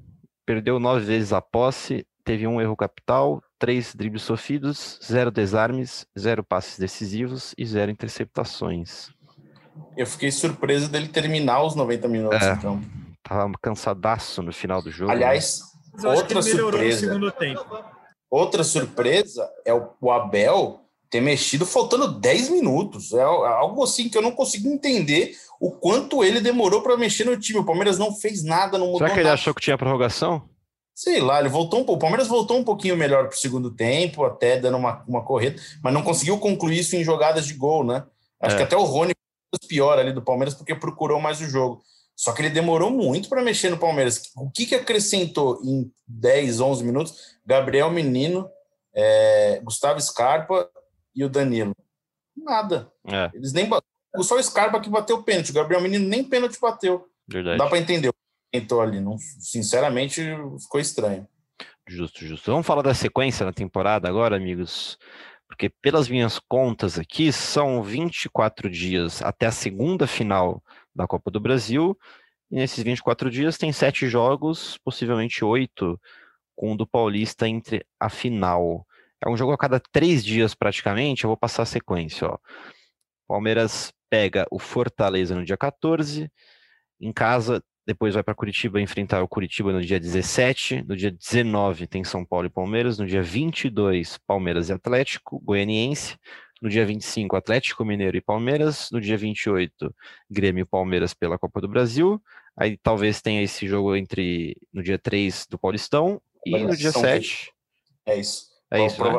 Perdeu 0.45 0.79
nove 0.79 1.05
vezes 1.05 1.33
a 1.33 1.41
posse 1.41 2.07
teve 2.27 2.45
um 2.45 2.61
erro 2.61 2.77
capital, 2.77 3.41
três 3.57 3.95
dribles 3.95 4.23
sofridos, 4.23 4.99
zero 5.03 5.31
desarmes, 5.31 6.05
zero 6.19 6.43
passes 6.43 6.77
decisivos 6.77 7.55
e 7.57 7.65
zero 7.65 7.91
interceptações. 7.91 9.11
Eu 9.97 10.07
fiquei 10.07 10.33
surpreso 10.33 10.91
dele 10.91 11.07
terminar 11.07 11.63
os 11.63 11.77
90 11.77 12.09
minutos, 12.09 12.43
é, 12.43 12.53
então. 12.53 12.83
Tava 13.23 13.53
cansadaço 13.63 14.43
no 14.43 14.53
final 14.53 14.83
do 14.83 14.91
jogo. 14.91 15.13
Aliás, 15.13 15.61
né? 16.03 16.09
outra 16.09 16.43
surpresa. 16.43 17.21
Outra 18.29 18.65
surpresa 18.65 19.49
é 19.65 19.73
o 19.73 20.11
Abel 20.11 20.85
ter 21.11 21.21
mexido 21.21 21.65
faltando 21.65 22.19
10 22.19 22.51
minutos. 22.51 23.13
É 23.13 23.23
algo 23.23 23.83
assim 23.83 24.09
que 24.09 24.17
eu 24.17 24.23
não 24.23 24.33
consigo 24.33 24.69
entender 24.69 25.37
o 25.61 25.71
quanto 25.71 26.25
ele 26.25 26.41
demorou 26.41 26.83
para 26.83 26.97
mexer 26.97 27.25
no 27.25 27.39
time. 27.39 27.61
O 27.61 27.65
Palmeiras 27.65 27.99
não 27.99 28.15
fez 28.15 28.43
nada, 28.43 28.79
não 28.79 28.87
mudou 28.87 28.99
Será 28.99 29.11
que 29.11 29.17
ele 29.17 29.25
nada. 29.25 29.35
achou 29.35 29.55
que 29.55 29.61
tinha 29.61 29.79
prorrogação? 29.79 30.49
sei 30.97 31.21
lá, 31.21 31.39
ele 31.39 31.51
voltou 31.51 31.81
um 31.81 31.85
pouco. 31.85 31.99
O 31.99 32.01
Palmeiras 32.01 32.27
voltou 32.27 32.57
um 32.57 32.65
pouquinho 32.65 32.97
melhor 32.97 33.29
para 33.29 33.37
o 33.37 33.39
segundo 33.39 33.71
tempo, 33.71 34.25
até 34.25 34.59
dando 34.59 34.79
uma, 34.79 35.05
uma 35.07 35.23
corrida, 35.23 35.61
mas 35.83 35.93
não 35.93 36.03
conseguiu 36.03 36.39
concluir 36.39 36.79
isso 36.79 36.97
em 36.97 37.05
jogadas 37.05 37.47
de 37.47 37.53
gol, 37.53 37.85
né? 37.85 38.03
Acho 38.41 38.55
é. 38.55 38.59
que 38.59 38.65
até 38.65 38.77
o 38.77 38.83
Rony 38.83 39.13
foi 39.51 39.69
pior 39.69 39.99
ali 39.99 40.11
do 40.11 40.23
Palmeiras 40.23 40.55
porque 40.55 40.75
procurou 40.75 41.21
mais 41.21 41.39
o 41.43 41.49
jogo. 41.49 41.83
Só 42.17 42.33
que 42.33 42.41
ele 42.41 42.49
demorou 42.49 42.91
muito 42.91 43.29
para 43.29 43.43
mexer 43.43 43.69
no 43.69 43.77
Palmeiras. 43.77 44.33
O 44.35 44.51
que, 44.51 44.65
que 44.65 44.75
acrescentou 44.75 45.61
em 45.63 45.93
10, 46.09 46.61
11 46.61 46.83
minutos? 46.83 47.15
Gabriel 47.45 47.91
Menino, 47.91 48.49
é, 48.95 49.61
Gustavo 49.63 50.01
Scarpa 50.01 50.67
e 51.17 51.25
o 51.25 51.29
Danilo. 51.29 51.75
Nada. 52.37 52.93
É. 53.05 53.31
Eles 53.35 53.53
nem 53.53 53.69
só 54.23 54.37
o 54.37 54.43
Scarpa 54.43 54.81
que 54.81 54.91
bateu 54.91 55.17
o 55.17 55.23
pênalti. 55.23 55.51
O 55.51 55.55
Gabriel 55.55 55.81
Menino 55.81 56.07
nem 56.07 56.23
pênalti 56.23 56.61
bateu. 56.61 57.09
Verdade. 57.27 57.59
Dá 57.59 57.67
para 57.67 57.79
entender 57.79 58.13
tentou 58.51 58.81
ali. 58.81 59.01
Não, 59.01 59.17
sinceramente, 59.19 60.23
ficou 60.61 60.81
estranho. 60.81 61.27
Justo, 61.87 62.25
justo. 62.25 62.51
Vamos 62.51 62.67
falar 62.67 62.83
da 62.83 62.95
sequência 62.95 63.45
na 63.45 63.53
temporada 63.53 64.09
agora, 64.09 64.37
amigos? 64.37 64.99
Porque 65.47 65.69
pelas 65.81 66.09
minhas 66.09 66.39
contas 66.39 66.99
aqui, 66.99 67.33
são 67.33 67.83
24 67.83 68.69
dias 68.69 69.23
até 69.23 69.47
a 69.47 69.53
segunda 69.53 70.07
final 70.07 70.63
da 70.95 71.07
Copa 71.07 71.31
do 71.31 71.39
Brasil. 71.39 71.97
E 72.51 72.57
nesses 72.57 72.83
24 72.83 73.31
dias 73.31 73.57
tem 73.57 73.73
sete 73.73 74.09
jogos, 74.09 74.79
possivelmente 74.85 75.45
oito, 75.45 76.01
com 76.55 76.73
o 76.73 76.77
do 76.77 76.87
Paulista 76.87 77.49
entre 77.49 77.85
a 78.01 78.09
final. 78.09 78.87
É 79.27 79.29
um 79.29 79.37
jogo 79.37 79.53
a 79.53 79.59
cada 79.59 79.81
três 79.81 80.25
dias 80.25 80.55
praticamente. 80.55 81.25
Eu 81.25 81.29
vou 81.29 81.37
passar 81.37 81.65
a 81.65 81.67
sequência. 81.67 82.29
Ó. 82.29 82.39
Palmeiras 83.27 83.93
pega 84.09 84.47
o 84.53 84.59
Fortaleza 84.59 85.35
no 85.35 85.45
dia 85.45 85.57
14. 85.57 86.31
Em 87.01 87.13
casa 87.13 87.63
depois 87.85 88.15
vai 88.15 88.23
para 88.23 88.35
Curitiba 88.35 88.81
enfrentar 88.81 89.23
o 89.23 89.29
Curitiba 89.29 89.73
no 89.73 89.81
dia 89.81 89.99
17. 89.99 90.85
No 90.87 90.97
dia 90.97 91.11
19 91.11 91.89
tem 91.89 92.05
São 92.05 92.25
Paulo 92.25 92.47
e 92.47 92.51
Palmeiras. 92.51 92.99
No 92.99 93.07
dia 93.07 93.23
22, 93.23 94.17
Palmeiras 94.19 94.69
e 94.69 94.73
Atlético 94.73 95.41
Goianiense. 95.41 96.17
No 96.63 96.71
dia 96.71 96.87
25, 96.87 97.37
Atlético 97.37 97.85
Mineiro 97.85 98.17
e 98.17 98.21
Palmeiras. 98.21 98.91
No 98.93 99.01
dia 99.01 99.17
28, 99.17 99.95
Grêmio 100.31 100.63
e 100.63 100.65
Palmeiras 100.65 101.13
pela 101.13 101.37
Copa 101.37 101.61
do 101.61 101.69
Brasil. 101.69 102.23
Aí 102.57 102.77
talvez 102.77 103.21
tenha 103.21 103.43
esse 103.43 103.67
jogo 103.67 103.97
entre 103.97 104.57
no 104.73 104.85
dia 104.85 104.99
3 104.99 105.47
do 105.51 105.59
Paulistão 105.59 106.23
e 106.45 106.59
no 106.59 106.77
dia 106.77 106.93
7. 106.93 107.53
É 108.07 108.19
isso. 108.19 108.56
É 108.71 108.85
isso, 108.85 109.03
né? 109.03 109.11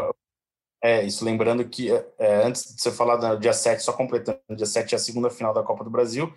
É 0.83 1.03
isso, 1.03 1.25
lembrando 1.25 1.67
que 1.67 1.91
é, 1.91 2.43
antes 2.43 2.75
de 2.75 2.81
você 2.81 2.91
falar 2.91 3.15
do 3.15 3.39
dia 3.39 3.53
7, 3.53 3.81
só 3.81 3.91
completando, 3.91 4.39
dia 4.55 4.65
7 4.65 4.93
é 4.93 4.95
a 4.95 4.99
segunda 4.99 5.29
final 5.29 5.53
da 5.53 5.63
Copa 5.63 5.83
do 5.83 5.89
Brasil 5.89 6.31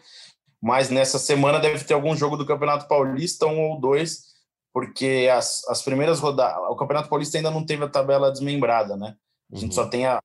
mas 0.61 0.91
nessa 0.91 1.19
semana 1.19 1.59
deve 1.59 1.83
ter 1.85 1.95
algum 1.95 2.15
jogo 2.15 2.37
do 2.37 2.45
Campeonato 2.45 2.87
Paulista, 2.87 3.47
um 3.47 3.71
ou 3.71 3.81
dois, 3.81 4.35
porque 4.73 5.29
as, 5.33 5.67
as 5.69 5.83
primeiras 5.83 6.21
rodadas. 6.21 6.59
O 6.69 6.77
Campeonato 6.77 7.09
Paulista 7.09 7.39
ainda 7.39 7.51
não 7.51 7.65
teve 7.65 7.85
a 7.85 7.89
tabela 7.89 8.31
desmembrada, 8.31 8.97
né? 8.97 9.17
A 9.51 9.57
gente 9.57 9.71
uhum. 9.71 9.85
só 9.85 9.87
tem 9.87 10.07
a, 10.07 10.21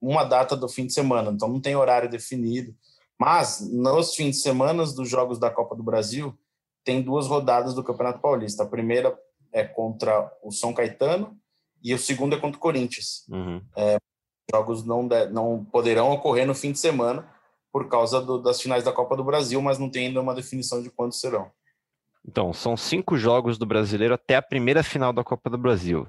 uma 0.00 0.24
data 0.24 0.54
do 0.54 0.68
fim 0.68 0.86
de 0.86 0.92
semana, 0.92 1.30
então 1.30 1.48
não 1.48 1.60
tem 1.60 1.74
horário 1.74 2.10
definido. 2.10 2.74
Mas 3.18 3.66
nos 3.72 4.14
fins 4.14 4.36
de 4.36 4.42
semana 4.42 4.84
dos 4.84 5.08
jogos 5.08 5.38
da 5.38 5.50
Copa 5.50 5.74
do 5.74 5.82
Brasil, 5.82 6.38
tem 6.84 7.02
duas 7.02 7.26
rodadas 7.26 7.74
do 7.74 7.82
Campeonato 7.82 8.20
Paulista. 8.20 8.62
A 8.62 8.68
primeira 8.68 9.18
é 9.52 9.64
contra 9.64 10.30
o 10.42 10.52
São 10.52 10.72
Caetano 10.74 11.36
e 11.82 11.94
o 11.94 11.98
segundo 11.98 12.34
é 12.34 12.38
contra 12.38 12.56
o 12.56 12.60
Corinthians. 12.60 13.24
Uhum. 13.28 13.62
É, 13.76 13.98
jogos 14.50 14.84
não, 14.84 15.06
de, 15.06 15.26
não 15.28 15.64
poderão 15.64 16.10
ocorrer 16.12 16.46
no 16.46 16.54
fim 16.54 16.72
de 16.72 16.78
semana 16.78 17.28
por 17.72 17.88
causa 17.88 18.20
do, 18.20 18.38
das 18.38 18.60
finais 18.60 18.84
da 18.84 18.92
Copa 18.92 19.16
do 19.16 19.24
Brasil, 19.24 19.60
mas 19.60 19.78
não 19.78 19.90
tem 19.90 20.06
ainda 20.06 20.20
uma 20.20 20.34
definição 20.34 20.82
de 20.82 20.90
quando 20.90 21.12
serão. 21.12 21.50
Então, 22.26 22.52
são 22.52 22.76
cinco 22.76 23.16
jogos 23.16 23.58
do 23.58 23.66
brasileiro 23.66 24.14
até 24.14 24.36
a 24.36 24.42
primeira 24.42 24.82
final 24.82 25.12
da 25.12 25.22
Copa 25.22 25.48
do 25.48 25.58
Brasil. 25.58 26.06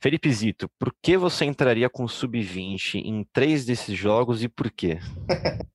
Felipe 0.00 0.32
Zito, 0.32 0.68
por 0.78 0.94
que 1.00 1.16
você 1.16 1.44
entraria 1.44 1.88
com 1.88 2.08
sub-20 2.08 2.96
em 2.96 3.24
três 3.32 3.64
desses 3.64 3.96
jogos 3.96 4.42
e 4.42 4.48
por 4.48 4.70
quê? 4.70 4.98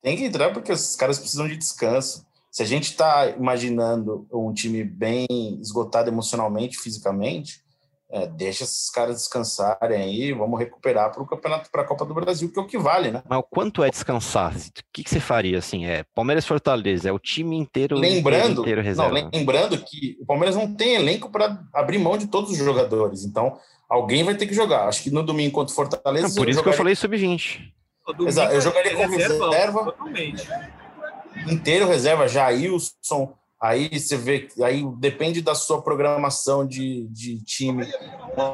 tem 0.00 0.16
que 0.16 0.24
entrar 0.24 0.52
porque 0.52 0.72
os 0.72 0.94
caras 0.96 1.18
precisam 1.18 1.48
de 1.48 1.56
descanso. 1.56 2.24
Se 2.50 2.62
a 2.62 2.66
gente 2.66 2.84
está 2.84 3.28
imaginando 3.30 4.26
um 4.32 4.52
time 4.52 4.84
bem 4.84 5.26
esgotado 5.60 6.08
emocionalmente, 6.08 6.78
fisicamente, 6.78 7.62
é, 8.12 8.26
deixa 8.26 8.64
esses 8.64 8.90
caras 8.90 9.16
descansarem 9.16 10.02
aí, 10.02 10.32
vamos 10.32 10.58
recuperar 10.58 11.12
para 11.12 11.22
o 11.22 11.26
campeonato, 11.26 11.70
para 11.70 11.82
a 11.82 11.84
Copa 11.84 12.04
do 12.04 12.12
Brasil, 12.12 12.50
que 12.52 12.58
é 12.58 12.62
o 12.62 12.66
que 12.66 12.76
vale, 12.76 13.12
né? 13.12 13.22
Mas 13.28 13.38
o 13.38 13.42
quanto 13.42 13.84
é 13.84 13.90
descansar? 13.90 14.52
O 14.52 14.82
que, 14.92 15.04
que 15.04 15.10
você 15.10 15.20
faria 15.20 15.58
assim? 15.58 15.86
É 15.86 16.04
Palmeiras 16.14 16.44
Fortaleza, 16.44 17.08
é 17.08 17.12
o 17.12 17.18
time 17.20 17.56
inteiro, 17.56 17.96
lembrando, 17.96 18.62
inteiro 18.62 18.82
reserva. 18.82 19.12
Não, 19.12 19.30
lembrando 19.32 19.78
que 19.78 20.16
o 20.20 20.26
Palmeiras 20.26 20.56
não 20.56 20.74
tem 20.74 20.96
elenco 20.96 21.30
para 21.30 21.62
abrir 21.72 21.98
mão 21.98 22.18
de 22.18 22.26
todos 22.26 22.50
os 22.50 22.56
jogadores, 22.56 23.24
então 23.24 23.56
alguém 23.88 24.24
vai 24.24 24.34
ter 24.34 24.46
que 24.46 24.54
jogar. 24.54 24.88
Acho 24.88 25.04
que 25.04 25.10
no 25.10 25.22
domingo 25.22 25.52
contra 25.52 25.72
o 25.72 25.76
Fortaleza. 25.76 26.26
Não, 26.26 26.34
por 26.34 26.48
isso 26.48 26.58
jogaria... 26.58 26.62
que 26.62 26.68
eu 26.68 26.72
falei 26.72 26.96
sub-20. 26.96 27.72
Exato, 28.26 28.54
eu 28.54 28.60
jogaria 28.60 28.96
com 28.96 29.06
reserva, 29.06 29.50
reserva 29.50 29.84
totalmente. 29.84 30.48
inteiro 31.46 31.86
reserva, 31.86 32.26
Jailson, 32.26 33.32
Aí 33.62 33.90
você 33.90 34.16
vê, 34.16 34.48
aí 34.62 34.82
depende 34.96 35.42
da 35.42 35.54
sua 35.54 35.82
programação 35.82 36.66
de, 36.66 37.06
de 37.08 37.42
time 37.44 37.86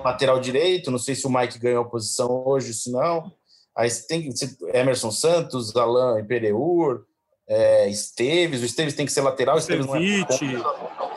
lateral 0.02 0.40
direito. 0.40 0.90
Não 0.90 0.98
sei 0.98 1.14
se 1.14 1.26
o 1.26 1.30
Mike 1.30 1.60
ganhou 1.60 1.84
a 1.84 1.88
posição 1.88 2.44
hoje, 2.44 2.74
se 2.74 2.90
não. 2.90 3.30
Aí 3.76 3.88
você 3.88 4.06
tem 4.06 4.28
Emerson 4.72 5.10
Santos, 5.10 5.76
Alain 5.76 6.24
Pereur, 6.24 7.04
é, 7.46 7.88
Esteves. 7.88 8.62
O 8.62 8.64
Esteves 8.64 8.94
tem 8.94 9.04
que 9.06 9.12
ser 9.12 9.20
lateral, 9.20 9.56
o 9.56 9.58
Esteves 9.58 9.86
não 9.86 9.96
é 9.96 10.24
ponta, 10.24 10.38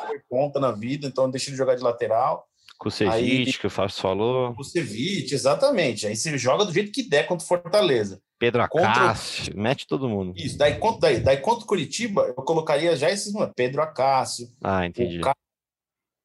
foi 0.08 0.20
ponta 0.30 0.60
na 0.60 0.72
vida, 0.72 1.08
então 1.08 1.30
deixa 1.30 1.50
ele 1.50 1.58
jogar 1.58 1.76
de 1.76 1.84
lateral. 1.84 2.49
Kusevich, 2.80 3.60
que 3.60 3.68
o 3.68 3.70
Fábio 3.70 3.94
falou. 3.94 4.56
Kusevich, 4.56 5.34
exatamente. 5.34 6.08
Aí 6.08 6.16
você 6.16 6.38
joga 6.38 6.64
do 6.64 6.72
jeito 6.72 6.94
que 6.94 7.04
der 7.04 7.28
contra 7.28 7.44
o 7.44 7.48
Fortaleza. 7.48 8.22
Pedro 8.40 8.62
Acácio, 8.62 9.48
contra... 9.48 9.62
mete 9.62 9.86
todo 9.86 10.08
mundo. 10.08 10.34
Isso, 10.38 10.58
daí 10.58 10.80
contra, 10.80 11.02
daí, 11.02 11.20
daí 11.20 11.38
contra 11.38 11.66
o 11.66 11.68
Curitiba, 11.68 12.22
eu 12.22 12.36
colocaria 12.36 12.96
já 12.96 13.10
esses 13.10 13.34
nomes, 13.34 13.52
Pedro 13.54 13.82
Acácio. 13.82 14.50
Ah, 14.64 14.86
entendi. 14.86 15.20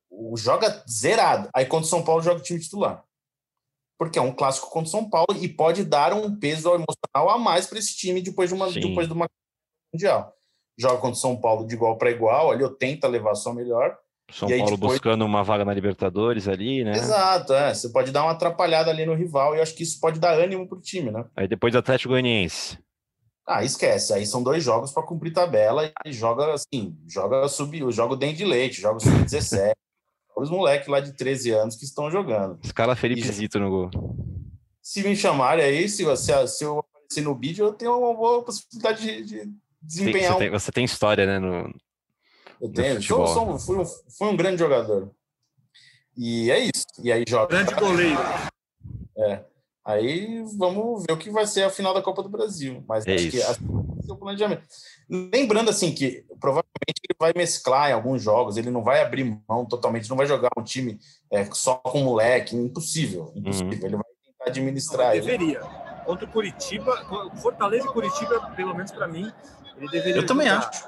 O, 0.09 0.35
o, 0.35 0.37
joga 0.37 0.85
zerado. 0.88 1.49
Aí 1.53 1.67
contra 1.67 1.87
o 1.87 1.90
São 1.90 2.05
Paulo 2.05 2.23
joga 2.23 2.38
o 2.38 2.43
time 2.43 2.61
titular. 2.61 3.05
porque 3.99 4.17
é 4.19 4.23
um 4.23 4.33
clássico 4.33 4.71
contra 4.71 4.87
o 4.87 4.90
São 4.90 5.11
Paulo 5.11 5.37
e 5.40 5.49
pode 5.49 5.85
dar 5.85 6.12
um 6.12 6.38
peso 6.38 6.69
emocional 6.69 7.31
a 7.31 7.37
mais 7.37 7.67
para 7.67 7.81
esse 7.81 7.97
time 7.97 8.23
depois 8.23 8.49
de 8.49 8.55
uma 8.55 8.71
depois 8.71 9.09
de 9.09 9.12
uma 9.12 9.27
mundial. 9.93 10.33
Joga 10.79 10.97
contra 11.01 11.17
o 11.17 11.21
São 11.21 11.40
Paulo 11.40 11.67
de 11.67 11.75
igual 11.75 11.99
para 11.99 12.12
igual, 12.12 12.53
ali 12.53 12.62
eu 12.62 12.71
tenta 12.71 13.09
levar 13.09 13.35
só 13.35 13.53
melhor. 13.53 13.99
São 14.30 14.48
Paulo 14.48 14.72
depois... 14.72 14.92
buscando 14.92 15.24
uma 15.24 15.44
vaga 15.44 15.64
na 15.64 15.74
Libertadores 15.74 16.48
ali, 16.48 16.82
né? 16.82 16.92
Exato, 16.92 17.52
é. 17.52 17.74
Você 17.74 17.88
pode 17.90 18.10
dar 18.10 18.22
uma 18.24 18.32
atrapalhada 18.32 18.90
ali 18.90 19.04
no 19.04 19.14
rival 19.14 19.54
e 19.54 19.60
acho 19.60 19.74
que 19.74 19.82
isso 19.82 20.00
pode 20.00 20.18
dar 20.18 20.34
ânimo 20.34 20.66
pro 20.66 20.80
time, 20.80 21.10
né? 21.10 21.24
Aí 21.37 21.46
depois 21.46 21.74
Atlético 21.74 22.10
Goianiense. 22.10 22.78
Ah, 23.46 23.62
esquece. 23.62 24.12
Aí 24.12 24.26
são 24.26 24.42
dois 24.42 24.64
jogos 24.64 24.92
para 24.92 25.02
cumprir 25.02 25.32
tabela 25.32 25.92
e 26.04 26.12
joga 26.12 26.54
assim, 26.54 26.96
joga 27.06 27.46
sub, 27.48 27.92
joga 27.92 28.14
o 28.14 28.16
dente 28.16 28.38
de 28.38 28.44
leite, 28.44 28.80
joga 28.80 29.00
sub-17. 29.00 29.72
os 30.37 30.50
moleques 30.50 30.88
lá 30.88 31.00
de 31.00 31.12
13 31.12 31.50
anos 31.50 31.76
que 31.76 31.84
estão 31.84 32.10
jogando. 32.10 32.58
Escala 32.62 32.96
Felipe 32.96 33.20
e, 33.20 33.32
Zito 33.32 33.58
no 33.60 33.70
gol. 33.70 33.90
Se 34.82 35.02
me 35.02 35.14
chamarem 35.14 35.64
aí, 35.64 35.88
se, 35.88 36.04
se, 36.16 36.48
se 36.48 36.64
eu 36.64 36.78
aparecer 36.78 37.22
no 37.22 37.34
vídeo, 37.34 37.66
eu 37.66 37.72
tenho 37.72 37.96
uma 37.96 38.14
boa 38.14 38.42
possibilidade 38.42 39.00
de, 39.00 39.24
de 39.24 39.52
desempenhar. 39.80 40.32
Você 40.32 40.38
tem, 40.38 40.50
você 40.50 40.72
tem 40.72 40.84
história, 40.84 41.26
né? 41.26 41.38
No, 41.38 41.72
eu 42.64 42.72
tenho. 42.72 43.03
Sou, 43.03 43.27
sou, 43.27 43.59
fui, 43.59 43.79
um, 43.79 43.85
fui 43.85 44.29
um 44.29 44.37
grande 44.37 44.59
jogador. 44.59 45.11
E 46.16 46.50
é 46.50 46.61
isso. 46.61 46.87
E 47.03 47.12
aí 47.12 47.24
joga. 47.29 47.48
Grande 47.48 47.74
goleiro. 47.74 48.20
É. 49.18 49.44
Aí 49.85 50.42
vamos 50.57 51.05
ver 51.07 51.12
o 51.12 51.18
que 51.18 51.29
vai 51.31 51.46
ser 51.46 51.64
a 51.64 51.70
final 51.70 51.92
da 51.92 52.00
Copa 52.00 52.22
do 52.22 52.29
Brasil. 52.31 52.83
Mas 52.88 53.07
é 53.07 53.14
acho 53.14 53.27
isso. 53.27 53.37
que 53.37 53.42
assim, 53.42 53.66
o 54.09 54.16
planejamento. 54.16 54.62
Lembrando 55.11 55.68
assim 55.68 55.92
que 55.92 56.24
provavelmente 56.40 57.00
ele 57.07 57.16
vai 57.18 57.33
mesclar 57.37 57.90
em 57.90 57.92
alguns 57.92 58.22
jogos, 58.22 58.57
ele 58.57 58.70
não 58.70 58.83
vai 58.83 59.03
abrir 59.03 59.38
mão 59.46 59.66
totalmente, 59.66 60.09
não 60.09 60.16
vai 60.16 60.27
jogar 60.27 60.48
um 60.57 60.62
time 60.62 60.98
é, 61.31 61.44
só 61.53 61.74
com 61.74 61.98
moleque, 61.98 62.57
impossível, 62.57 63.31
impossível. 63.37 63.68
Uhum. 63.68 63.87
Ele 63.87 63.96
vai 63.96 64.05
tentar 64.24 64.44
administrar. 64.46 65.09
Não, 65.09 65.14
ele 65.16 65.20
deveria. 65.20 65.61
Contra 66.07 66.24
o 66.24 66.31
Curitiba, 66.31 67.31
Fortaleza 67.42 67.87
e 67.87 67.92
Curitiba, 67.92 68.53
pelo 68.57 68.74
menos 68.74 68.90
para 68.90 69.07
mim, 69.07 69.31
ele 69.77 69.88
deveria. 69.90 70.16
Eu 70.16 70.27
também 70.27 70.48
acho. 70.48 70.87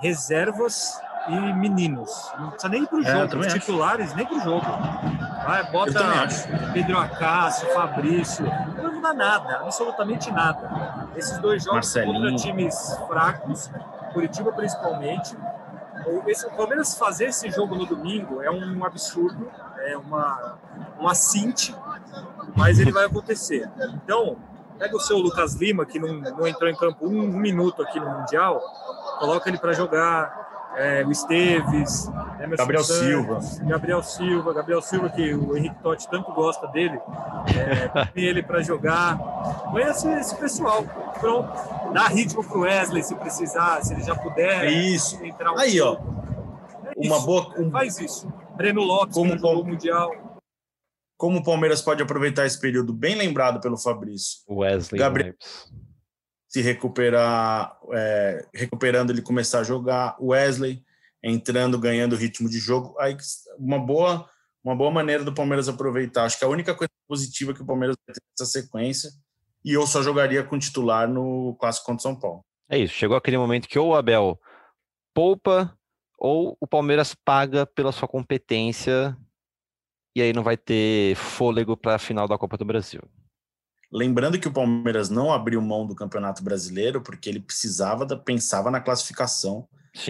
Reservas 0.00 0.98
e 1.28 1.52
meninos. 1.54 2.30
Não 2.38 2.50
precisa 2.50 2.68
nem 2.68 2.82
ir 2.82 2.86
pro 2.86 3.02
é, 3.02 3.10
jogo, 3.10 3.38
os 3.40 3.52
titulares 3.52 4.06
acho. 4.08 4.16
nem 4.16 4.26
pro 4.26 4.40
jogo. 4.40 4.66
Vai, 5.44 5.70
bota 5.70 6.28
Pedro 6.72 6.98
Acácio, 6.98 7.68
Fabrício, 7.72 8.44
não 8.82 8.94
muda 8.94 9.12
nada, 9.12 9.60
absolutamente 9.60 10.30
nada. 10.30 11.08
Esses 11.16 11.38
dois 11.38 11.64
jogos 11.64 11.94
Marcelinho. 11.94 12.14
contra 12.14 12.36
times 12.36 12.98
fracos, 13.06 13.70
Curitiba 14.12 14.52
principalmente. 14.52 15.36
Esse, 16.26 16.46
o 16.46 16.50
Palmeiras 16.50 16.96
fazer 16.96 17.26
esse 17.26 17.50
jogo 17.50 17.74
no 17.74 17.84
domingo 17.84 18.40
é 18.40 18.50
um 18.50 18.84
absurdo, 18.84 19.50
é 19.78 19.96
uma, 19.96 20.58
uma 20.98 21.14
cinte, 21.14 21.74
mas 22.56 22.78
ele 22.78 22.92
vai 22.92 23.04
acontecer. 23.04 23.68
Então, 24.02 24.36
pega 24.78 24.96
o 24.96 25.00
seu 25.00 25.18
Lucas 25.18 25.54
Lima, 25.54 25.84
que 25.84 25.98
não, 25.98 26.14
não 26.14 26.46
entrou 26.46 26.70
em 26.70 26.76
campo 26.76 27.06
um, 27.06 27.24
um 27.24 27.38
minuto 27.38 27.82
aqui 27.82 27.98
no 27.98 28.08
Mundial, 28.08 28.60
coloca 29.18 29.48
ele 29.48 29.58
para 29.58 29.72
jogar, 29.72 30.47
é, 30.78 31.04
o 31.04 31.10
Esteves, 31.10 32.08
Emerson 32.40 32.56
Gabriel 32.56 32.84
Santos, 32.84 33.04
Silva. 33.04 33.40
Gabriel 33.64 34.02
Silva, 34.02 34.54
Gabriel 34.54 34.82
Silva, 34.82 35.10
que 35.10 35.34
o 35.34 35.56
Henrique 35.56 35.82
Totti 35.82 36.08
tanto 36.08 36.32
gosta 36.32 36.68
dele, 36.68 36.98
é, 37.48 38.08
ele 38.14 38.42
para 38.42 38.62
jogar. 38.62 39.18
Conhece 39.70 40.08
esse 40.08 40.36
pessoal. 40.36 40.84
Pronto. 41.18 41.50
Dá 41.92 42.06
ritmo 42.06 42.44
pro 42.44 42.60
Wesley 42.60 43.02
se 43.02 43.14
precisar, 43.16 43.82
se 43.82 43.92
ele 43.92 44.04
já 44.04 44.14
puder. 44.14 44.66
É 44.66 44.70
isso. 44.70 45.22
Entrar 45.24 45.52
um 45.52 45.58
Aí, 45.58 45.80
ó. 45.80 45.98
É 46.96 47.06
uma 47.06 47.20
boa. 47.20 47.52
Um... 47.58 47.70
Faz 47.70 47.98
isso. 47.98 48.32
Breno 48.56 48.82
Lopes, 48.82 49.14
como 49.14 49.32
que 49.32 49.38
jogou 49.38 49.62
o 49.62 49.66
Mundial. 49.66 50.10
Como 51.16 51.38
o 51.38 51.44
Palmeiras 51.44 51.82
pode 51.82 52.00
aproveitar 52.00 52.46
esse 52.46 52.60
período 52.60 52.92
bem 52.92 53.16
lembrado 53.16 53.60
pelo 53.60 53.76
Fabrício? 53.76 54.38
Wesley 54.48 55.00
Gabriel, 55.00 55.34
se 56.48 56.62
recuperar, 56.62 57.78
é, 57.92 58.46
recuperando 58.54 59.10
ele 59.10 59.22
começar 59.22 59.60
a 59.60 59.64
jogar, 59.64 60.16
Wesley 60.20 60.82
entrando, 61.22 61.78
ganhando 61.78 62.16
ritmo 62.16 62.48
de 62.48 62.58
jogo, 62.58 62.96
aí 62.98 63.16
uma 63.58 63.78
boa, 63.78 64.28
uma 64.64 64.74
boa 64.74 64.90
maneira 64.90 65.24
do 65.24 65.34
Palmeiras 65.34 65.68
aproveitar. 65.68 66.24
Acho 66.24 66.38
que 66.38 66.44
a 66.44 66.48
única 66.48 66.74
coisa 66.74 66.90
positiva 67.06 67.52
que 67.52 67.62
o 67.62 67.66
Palmeiras 67.66 67.96
vai 68.06 68.14
ter 68.14 68.22
nessa 68.30 68.50
sequência, 68.50 69.10
e 69.64 69.72
eu 69.72 69.86
só 69.86 70.02
jogaria 70.02 70.42
com 70.42 70.58
titular 70.58 71.08
no 71.08 71.56
clássico 71.60 71.86
contra 71.86 72.02
São 72.02 72.18
Paulo. 72.18 72.44
É 72.68 72.78
isso, 72.78 72.94
chegou 72.94 73.16
aquele 73.16 73.36
momento 73.36 73.68
que 73.68 73.78
ou 73.78 73.88
o 73.88 73.94
Abel 73.94 74.40
poupa 75.12 75.76
ou 76.18 76.56
o 76.60 76.66
Palmeiras 76.66 77.14
paga 77.14 77.66
pela 77.66 77.92
sua 77.92 78.08
competência 78.08 79.16
e 80.14 80.22
aí 80.22 80.32
não 80.32 80.42
vai 80.42 80.56
ter 80.56 81.14
fôlego 81.16 81.76
para 81.76 81.94
a 81.94 81.98
final 81.98 82.26
da 82.26 82.38
Copa 82.38 82.56
do 82.56 82.64
Brasil. 82.64 83.00
Lembrando 83.90 84.38
que 84.38 84.48
o 84.48 84.52
Palmeiras 84.52 85.08
não 85.08 85.32
abriu 85.32 85.60
mão 85.62 85.86
do 85.86 85.94
Campeonato 85.94 86.42
Brasileiro 86.42 87.00
porque 87.00 87.28
ele 87.28 87.40
precisava 87.40 88.04
da, 88.04 88.16
pensava 88.16 88.70
na 88.70 88.80
classificação 88.80 89.66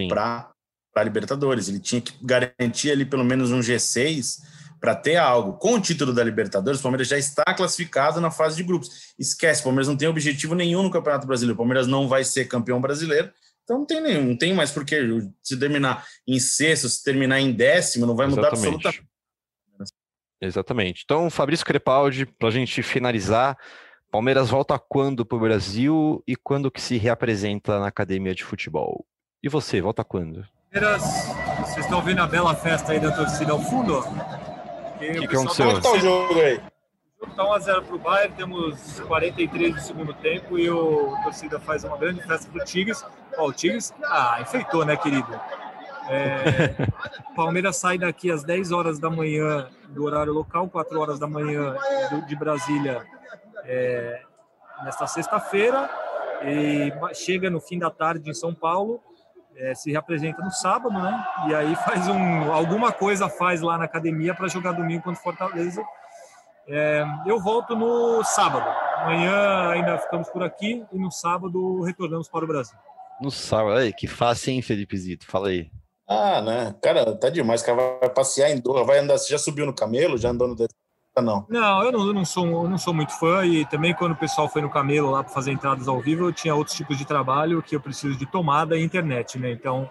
para 0.07 0.51
a 0.95 1.03
Libertadores. 1.03 1.69
Ele 1.69 1.79
tinha 1.79 2.01
que 2.01 2.13
garantir 2.21 2.91
ali 2.91 3.05
pelo 3.05 3.23
menos 3.23 3.51
um 3.51 3.59
G6 3.59 4.39
para 4.81 4.95
ter 4.95 5.15
algo. 5.15 5.53
Com 5.53 5.75
o 5.75 5.81
título 5.81 6.13
da 6.13 6.23
Libertadores, 6.23 6.79
o 6.79 6.83
Palmeiras 6.83 7.07
já 7.07 7.17
está 7.17 7.45
classificado 7.53 8.19
na 8.19 8.29
fase 8.29 8.57
de 8.57 8.63
grupos. 8.63 9.13
Esquece, 9.17 9.61
o 9.61 9.65
Palmeiras 9.65 9.87
não 9.87 9.95
tem 9.95 10.09
objetivo 10.09 10.55
nenhum 10.55 10.83
no 10.83 10.91
Campeonato 10.91 11.25
Brasileiro. 11.25 11.53
O 11.53 11.57
Palmeiras 11.57 11.87
não 11.87 12.07
vai 12.07 12.25
ser 12.25 12.45
campeão 12.45 12.81
brasileiro. 12.81 13.31
Então 13.63 13.79
não 13.79 13.85
tem 13.85 14.01
nenhum, 14.01 14.25
não 14.29 14.37
tem 14.37 14.53
mais 14.53 14.71
porque 14.71 14.99
se 15.43 15.55
terminar 15.57 16.05
em 16.27 16.39
sexto, 16.39 16.89
se 16.89 17.03
terminar 17.03 17.39
em 17.39 17.51
décimo, 17.51 18.05
não 18.05 18.15
vai 18.15 18.27
mudar 18.27 18.47
absolutamente 18.47 19.07
Exatamente. 20.41 21.03
Então, 21.03 21.29
Fabrício 21.29 21.65
Crepaldi, 21.65 22.25
para 22.25 22.47
a 22.47 22.51
gente 22.51 22.81
finalizar, 22.81 23.57
Palmeiras 24.11 24.49
volta 24.49 24.79
quando 24.79 25.25
para 25.25 25.37
o 25.37 25.41
Brasil 25.41 26.23
e 26.27 26.35
quando 26.35 26.71
que 26.71 26.81
se 26.81 26.97
reapresenta 26.97 27.79
na 27.79 27.87
academia 27.87 28.33
de 28.33 28.43
futebol? 28.43 29.05
E 29.43 29.49
você, 29.49 29.81
volta 29.81 30.03
quando? 30.03 30.45
Palmeiras, 30.71 31.03
vocês 31.61 31.85
estão 31.85 32.01
vendo 32.01 32.21
a 32.21 32.27
bela 32.27 32.55
festa 32.55 32.91
aí 32.91 32.99
da 32.99 33.11
torcida 33.11 33.51
ao 33.51 33.59
fundo? 33.59 33.99
O 33.99 34.99
que, 34.99 35.27
que 35.27 35.35
aconteceu? 35.35 35.65
Como 35.65 35.77
está 35.77 35.91
o 35.91 35.99
jogo 35.99 36.39
aí? 36.39 36.61
Está 37.21 37.43
1x0 37.43 37.83
para 37.83 37.95
o 37.95 37.99
Bayern, 37.99 38.35
temos 38.35 38.99
43 39.01 39.75
do 39.75 39.81
segundo 39.81 40.13
tempo 40.13 40.57
e 40.57 40.69
o 40.69 41.15
a 41.15 41.23
torcida 41.23 41.59
faz 41.59 41.83
uma 41.83 41.97
grande 41.97 42.21
festa 42.23 42.49
para 42.49 42.61
o 42.61 42.65
Tigres. 42.65 43.05
Ó, 43.37 43.47
o 43.47 43.53
Tigres, 43.53 43.93
ah, 44.05 44.37
enfeitou, 44.41 44.85
né, 44.85 44.95
querido? 44.95 45.27
É, 46.09 46.87
Palmeiras 47.35 47.77
sai 47.77 47.97
daqui 47.97 48.31
às 48.31 48.43
10 48.43 48.71
horas 48.71 48.99
da 48.99 49.09
manhã 49.09 49.69
do 49.89 50.03
horário 50.03 50.33
local, 50.33 50.67
4 50.67 50.99
horas 50.99 51.19
da 51.19 51.27
manhã 51.27 51.75
de 52.27 52.35
Brasília, 52.35 53.05
é, 53.63 54.21
nesta 54.83 55.05
sexta-feira, 55.05 55.89
e 56.43 56.91
chega 57.13 57.49
no 57.49 57.61
fim 57.61 57.77
da 57.77 57.91
tarde 57.91 58.29
em 58.29 58.33
São 58.33 58.53
Paulo, 58.53 59.01
é, 59.55 59.75
se 59.75 59.91
representa 59.91 60.41
no 60.41 60.51
sábado, 60.51 60.93
né? 60.93 61.25
E 61.47 61.53
aí 61.53 61.75
faz 61.75 62.07
um 62.07 62.51
alguma 62.51 62.91
coisa 62.91 63.27
faz 63.27 63.61
lá 63.61 63.77
na 63.77 63.83
academia 63.85 64.33
para 64.33 64.47
jogar 64.47 64.71
domingo 64.71 65.03
contra 65.03 65.21
Fortaleza. 65.21 65.83
É, 66.67 67.03
eu 67.25 67.39
volto 67.39 67.75
no 67.75 68.23
sábado. 68.23 68.65
Amanhã 68.97 69.69
ainda 69.71 69.97
ficamos 69.97 70.29
por 70.29 70.43
aqui 70.43 70.85
e 70.91 70.97
no 70.97 71.11
sábado 71.11 71.81
retornamos 71.81 72.29
para 72.29 72.45
o 72.45 72.47
Brasil. 72.47 72.77
No 73.19 73.29
sábado, 73.29 73.77
aí, 73.77 73.91
que 73.91 74.07
fácil, 74.07 74.53
hein, 74.53 74.61
Felipe 74.61 74.95
Zito? 74.97 75.25
Fala 75.25 75.49
aí. 75.49 75.69
Ah, 76.09 76.41
né? 76.41 76.75
Cara, 76.81 77.15
tá 77.15 77.29
demais. 77.29 77.61
O 77.61 77.65
cara 77.65 77.99
vai 77.99 78.09
passear 78.09 78.49
em 78.49 78.59
Doha, 78.59 78.83
vai 78.83 78.97
andar. 78.97 79.17
Você 79.19 79.31
já 79.31 79.37
subiu 79.37 79.67
no 79.67 79.73
camelo? 79.73 80.17
Já 80.17 80.29
andou 80.29 80.47
no 80.47 80.55
deserto? 80.55 80.73
Não. 81.21 81.45
Não, 81.49 81.83
eu 81.83 81.91
não, 81.91 82.07
eu 82.07 82.13
não 82.13 82.23
sou, 82.23 82.45
eu 82.45 82.69
não 82.69 82.77
sou 82.77 82.93
muito 82.93 83.11
fã 83.19 83.45
e 83.45 83.65
também 83.65 83.93
quando 83.93 84.13
o 84.13 84.15
pessoal 84.15 84.47
foi 84.47 84.61
no 84.61 84.69
camelo 84.69 85.11
lá 85.11 85.21
para 85.21 85.33
fazer 85.33 85.51
entradas 85.51 85.85
ao 85.87 85.99
vivo, 85.99 86.25
eu 86.25 86.31
tinha 86.31 86.55
outros 86.55 86.77
tipos 86.77 86.97
de 86.97 87.03
trabalho 87.03 87.61
que 87.61 87.75
eu 87.75 87.81
preciso 87.81 88.17
de 88.17 88.25
tomada 88.25 88.77
e 88.77 88.83
internet, 88.83 89.37
né? 89.37 89.51
Então 89.51 89.89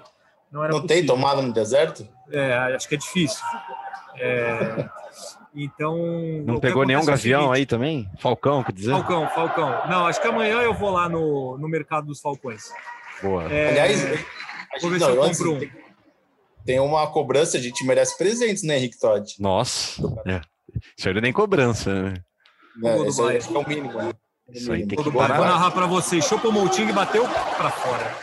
não 0.50 0.64
era 0.64 0.72
Não 0.72 0.80
possível. 0.80 0.96
tem 0.96 1.06
tomada 1.06 1.42
no 1.42 1.52
deserto? 1.52 2.08
É, 2.30 2.54
acho 2.74 2.88
que 2.88 2.94
é 2.94 2.98
difícil. 2.98 3.44
É, 4.16 4.88
então. 5.54 5.98
Não 6.46 6.58
pegou 6.58 6.86
nenhum 6.86 7.02
é 7.02 7.06
gavião 7.06 7.52
aí 7.52 7.66
também? 7.66 8.10
Falcão, 8.18 8.64
quer 8.64 8.72
dizer? 8.72 8.92
Falcão, 8.92 9.28
Falcão. 9.28 9.68
Não, 9.86 10.06
acho 10.06 10.20
que 10.22 10.26
amanhã 10.28 10.62
eu 10.62 10.72
vou 10.72 10.90
lá 10.90 11.10
no, 11.10 11.58
no 11.58 11.68
mercado 11.68 12.06
dos 12.06 12.22
Falcões. 12.22 12.72
Boa. 13.22 13.52
É, 13.52 13.70
Aliás, 13.70 14.24
vou 14.80 14.90
ver 14.90 14.98
não, 14.98 15.06
se 15.06 15.12
eu 15.12 15.22
compro 15.22 15.54
um 15.54 15.58
tem 15.58 15.87
uma 16.80 17.06
cobrança, 17.06 17.56
a 17.56 17.60
gente 17.60 17.84
merece 17.84 18.18
presentes, 18.18 18.62
né, 18.62 18.76
Henrique 18.76 18.98
Todd? 18.98 19.34
Nossa, 19.38 20.02
é. 20.26 20.40
isso 20.96 21.08
aí 21.08 21.20
nem 21.20 21.32
cobrança, 21.32 21.94
né? 22.02 22.14
É, 22.84 22.98
esse 23.08 23.20
é, 23.22 23.56
é 23.56 23.58
o 23.58 23.68
mínimo, 23.68 23.92
né? 23.92 24.12
Isso 24.52 24.72
aí 24.72 24.86
tem 24.86 25.02
que 25.02 25.12
parar. 25.12 25.36
Vou 25.36 25.46
narrar 25.46 25.70
para 25.70 25.86
vocês. 25.86 26.24
Chopo 26.24 26.50
Moutinho 26.50 26.92
bateu 26.94 27.24
para 27.56 27.70
fora. 27.70 28.16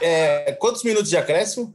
É, 0.00 0.52
quantos 0.52 0.82
minutos 0.82 1.08
de 1.08 1.16
acréscimo? 1.16 1.74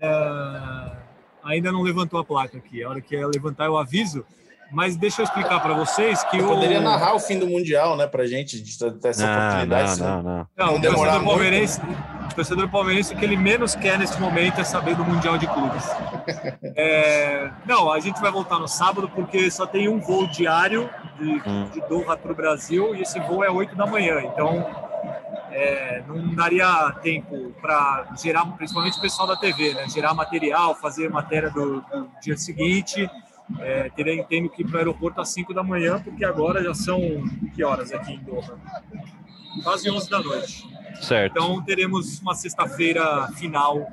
É, 0.00 0.96
ainda 1.44 1.70
não 1.70 1.82
levantou 1.82 2.18
a 2.18 2.24
placa 2.24 2.58
aqui. 2.58 2.82
A 2.82 2.88
hora 2.88 3.00
que 3.00 3.16
levantar, 3.26 3.66
eu 3.66 3.76
aviso. 3.76 4.24
Mas 4.72 4.96
deixa 4.96 5.20
eu 5.20 5.24
explicar 5.24 5.60
para 5.60 5.74
vocês 5.74 6.24
que 6.24 6.38
eu... 6.38 6.48
Poderia 6.48 6.80
narrar 6.80 7.14
o 7.14 7.20
fim 7.20 7.38
do 7.38 7.46
Mundial, 7.46 7.96
né, 7.96 8.06
pra 8.06 8.26
gente, 8.26 8.60
de 8.60 8.78
ter 8.78 9.08
essa 9.08 9.26
não, 9.26 9.38
oportunidade. 9.38 10.00
Não, 10.00 10.08
não, 10.08 10.22
não. 10.22 10.46
Não, 10.56 10.66
não 10.66 10.74
o 10.76 10.80
torcedor 10.80 11.24
palmeirense, 11.24 11.80
o 11.80 12.34
torcedor 12.34 12.68
palmeirense, 12.70 13.14
o 13.14 13.16
que 13.16 13.24
ele 13.24 13.36
menos 13.36 13.74
quer 13.74 13.98
nesse 13.98 14.18
momento 14.18 14.60
é 14.60 14.64
saber 14.64 14.96
do 14.96 15.04
Mundial 15.04 15.36
de 15.38 15.46
Clubes. 15.46 15.84
É... 16.74 17.50
Não, 17.66 17.92
a 17.92 18.00
gente 18.00 18.18
vai 18.20 18.30
voltar 18.30 18.58
no 18.58 18.66
sábado 18.66 19.10
porque 19.14 19.50
só 19.50 19.66
tem 19.66 19.88
um 19.88 20.00
voo 20.00 20.26
diário 20.26 20.88
de, 21.18 21.42
hum. 21.46 21.68
de 21.70 21.80
Doha 21.86 22.16
para 22.16 22.32
o 22.32 22.34
Brasil 22.34 22.94
e 22.94 23.02
esse 23.02 23.20
voo 23.20 23.44
é 23.44 23.50
8 23.50 23.76
da 23.76 23.84
manhã. 23.84 24.22
Então, 24.22 24.64
é, 25.50 26.02
não 26.06 26.34
daria 26.34 26.92
tempo 27.02 27.54
para 27.60 28.06
gerar, 28.16 28.46
principalmente 28.56 28.98
o 28.98 29.02
pessoal 29.02 29.28
da 29.28 29.36
TV, 29.36 29.74
né? 29.74 29.86
gerar 29.88 30.14
material, 30.14 30.74
fazer 30.74 31.10
matéria 31.10 31.50
do, 31.50 31.82
do 31.82 32.08
dia 32.22 32.36
seguinte. 32.36 33.08
É, 33.60 33.90
teria 33.90 34.24
tendo 34.24 34.48
que 34.48 34.62
ir 34.62 34.66
para 34.66 34.76
o 34.76 34.78
aeroporto 34.78 35.20
às 35.20 35.28
5 35.30 35.52
da 35.54 35.62
manhã, 35.62 36.00
porque 36.02 36.24
agora 36.24 36.62
já 36.62 36.74
são 36.74 37.00
que 37.54 37.62
horas 37.62 37.92
aqui 37.92 38.14
em 38.14 38.18
Doha? 38.18 38.58
Quase 39.62 39.90
11 39.90 40.10
da 40.10 40.20
noite. 40.20 40.66
Certo. 41.00 41.32
Então 41.32 41.62
teremos 41.62 42.20
uma 42.20 42.34
sexta-feira 42.34 43.28
final 43.36 43.86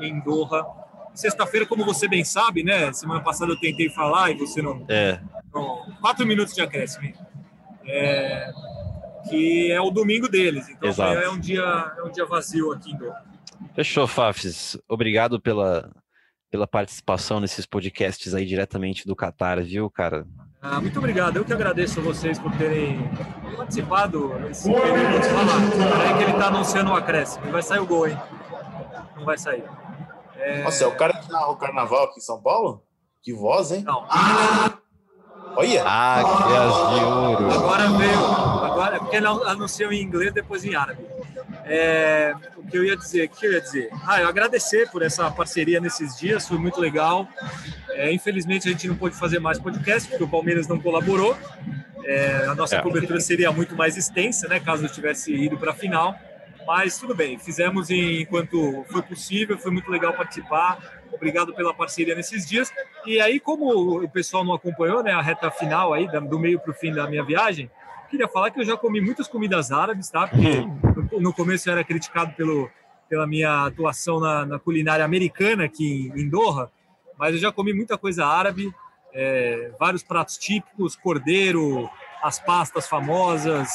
em 0.00 0.20
Doha. 0.20 0.66
Sexta-feira, 1.14 1.66
como 1.66 1.84
você 1.84 2.06
bem 2.06 2.24
sabe, 2.24 2.62
né? 2.62 2.92
Semana 2.92 3.20
passada 3.20 3.52
eu 3.52 3.58
tentei 3.58 3.90
falar 3.90 4.30
e 4.30 4.34
você 4.34 4.62
não. 4.62 4.84
É. 4.88 5.20
Não, 5.52 5.84
quatro 6.00 6.26
minutos 6.26 6.54
de 6.54 6.60
acréscimo. 6.60 7.12
É, 7.84 8.52
que 9.28 9.70
é 9.72 9.80
o 9.80 9.90
domingo 9.90 10.28
deles. 10.28 10.68
Então 10.68 10.88
Exato. 10.88 11.18
é 11.18 11.28
um 11.28 11.38
dia 11.38 11.94
é 11.98 12.02
um 12.02 12.10
dia 12.10 12.24
vazio 12.24 12.72
aqui 12.72 12.92
em 12.92 12.96
Doha. 12.96 13.22
Fechou, 13.74 14.06
Fafs. 14.06 14.78
Obrigado 14.88 15.40
pela, 15.40 15.90
pela 16.50 16.66
participação 16.66 17.40
nesses 17.40 17.64
podcasts 17.64 18.34
aí 18.34 18.44
diretamente 18.44 19.06
do 19.06 19.14
Catar, 19.14 19.62
viu, 19.62 19.88
cara? 19.88 20.26
Ah, 20.60 20.80
muito 20.80 20.98
obrigado. 20.98 21.36
Eu 21.36 21.44
que 21.44 21.52
agradeço 21.52 22.00
a 22.00 22.02
vocês 22.02 22.38
por 22.38 22.52
terem 22.56 22.98
participado 23.56 24.34
nesse. 24.40 24.68
Olha 24.70 26.16
que 26.16 26.22
ele 26.24 26.32
está 26.32 26.48
anunciando 26.48 26.90
o 26.90 26.94
acréscimo. 26.94 27.50
Vai 27.50 27.62
sair 27.62 27.78
o 27.78 27.86
gol, 27.86 28.08
hein? 28.08 28.18
Não 29.16 29.24
vai 29.24 29.38
sair. 29.38 29.64
É... 30.36 30.62
Nossa, 30.62 30.84
é 30.84 30.86
o 30.86 30.96
cara 30.96 31.14
que 31.14 31.30
narra 31.30 31.50
o 31.50 31.56
carnaval 31.56 32.04
aqui 32.04 32.18
em 32.18 32.22
São 32.22 32.42
Paulo? 32.42 32.82
Que 33.22 33.32
voz, 33.32 33.72
hein? 33.72 33.82
Não. 33.84 34.06
Olha! 35.56 35.84
Ah, 35.86 36.22
que 36.22 36.52
as 36.56 36.94
de 36.94 37.04
ouro. 37.04 37.52
Agora 37.52 37.90
veio. 37.90 38.24
Agora, 38.64 38.98
porque 38.98 39.16
ele 39.16 39.26
anunciou 39.26 39.92
em 39.92 40.02
inglês, 40.02 40.32
depois 40.32 40.64
em 40.64 40.74
árabe. 40.74 41.06
É, 41.72 42.34
o 42.56 42.64
que 42.64 42.76
eu 42.76 42.84
ia 42.84 42.96
dizer? 42.96 43.26
O 43.26 43.28
que 43.28 43.46
eu 43.46 43.52
ia 43.52 43.60
dizer? 43.60 43.90
Ah, 44.04 44.20
eu 44.20 44.28
agradecer 44.28 44.90
por 44.90 45.02
essa 45.02 45.30
parceria 45.30 45.80
nesses 45.80 46.18
dias, 46.18 46.48
foi 46.48 46.58
muito 46.58 46.80
legal. 46.80 47.28
É, 47.90 48.12
infelizmente 48.12 48.68
a 48.68 48.72
gente 48.72 48.88
não 48.88 48.96
pôde 48.96 49.14
fazer 49.14 49.38
mais 49.38 49.56
podcast, 49.56 50.08
porque 50.08 50.24
o 50.24 50.28
Palmeiras 50.28 50.66
não 50.66 50.80
colaborou. 50.80 51.38
É, 52.04 52.46
a 52.48 52.56
nossa 52.56 52.74
é. 52.74 52.82
cobertura 52.82 53.20
seria 53.20 53.52
muito 53.52 53.76
mais 53.76 53.96
extensa, 53.96 54.48
né, 54.48 54.58
caso 54.58 54.84
eu 54.84 54.88
tivesse 54.88 55.32
ido 55.32 55.56
para 55.56 55.70
a 55.70 55.74
final. 55.74 56.18
Mas 56.66 56.98
tudo 56.98 57.14
bem, 57.14 57.38
fizemos 57.38 57.88
enquanto 57.88 58.84
foi 58.90 59.02
possível, 59.02 59.56
foi 59.56 59.70
muito 59.70 59.90
legal 59.90 60.12
participar. 60.12 61.00
Obrigado 61.12 61.54
pela 61.54 61.72
parceria 61.72 62.16
nesses 62.16 62.46
dias. 62.46 62.72
E 63.06 63.20
aí, 63.20 63.38
como 63.38 64.02
o 64.02 64.08
pessoal 64.08 64.44
não 64.44 64.54
acompanhou 64.54 65.02
né, 65.02 65.12
a 65.12 65.22
reta 65.22 65.50
final 65.50 65.94
aí, 65.94 66.08
do 66.08 66.38
meio 66.38 66.58
para 66.58 66.72
o 66.72 66.74
fim 66.74 66.92
da 66.92 67.08
minha 67.08 67.24
viagem, 67.24 67.70
queria 68.10 68.28
falar 68.28 68.50
que 68.50 68.60
eu 68.60 68.64
já 68.64 68.76
comi 68.76 69.00
muitas 69.00 69.28
comidas 69.28 69.70
árabes, 69.70 70.10
tá? 70.10 70.26
Porque 70.26 70.66
no, 71.18 71.32
começo 71.32 71.68
eu 71.68 71.72
era 71.72 71.84
criticado 71.84 72.32
pelo, 72.32 72.68
pela 73.08 73.26
minha 73.26 73.66
atuação 73.66 74.20
na, 74.20 74.44
na 74.44 74.58
culinária 74.58 75.04
americana 75.04 75.64
aqui 75.64 76.12
em, 76.14 76.22
em 76.22 76.28
Doha, 76.28 76.70
mas 77.18 77.34
eu 77.34 77.40
já 77.40 77.52
comi 77.52 77.72
muita 77.72 77.96
coisa 77.96 78.26
árabe, 78.26 78.72
é, 79.14 79.70
vários 79.78 80.02
pratos 80.02 80.36
típicos, 80.36 80.96
cordeiro, 80.96 81.88
as 82.22 82.38
pastas 82.38 82.88
famosas, 82.88 83.68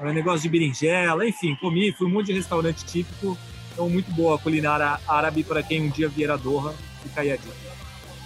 é, 0.00 0.12
negócio 0.12 0.42
de 0.42 0.48
berinjela, 0.48 1.26
enfim, 1.26 1.56
comi, 1.56 1.92
fui 1.92 2.06
um 2.06 2.10
monte 2.10 2.26
de 2.26 2.34
restaurante 2.34 2.84
típico. 2.84 3.36
Então, 3.72 3.88
muito 3.88 4.10
boa 4.10 4.34
a 4.34 4.38
culinária 4.38 4.98
árabe 5.06 5.44
para 5.44 5.62
quem 5.62 5.82
um 5.82 5.88
dia 5.88 6.08
vier 6.08 6.30
a 6.30 6.36
Doha, 6.36 6.74
fica 7.02 7.20
aí 7.20 7.30
a 7.30 7.36
dica. 7.36 7.54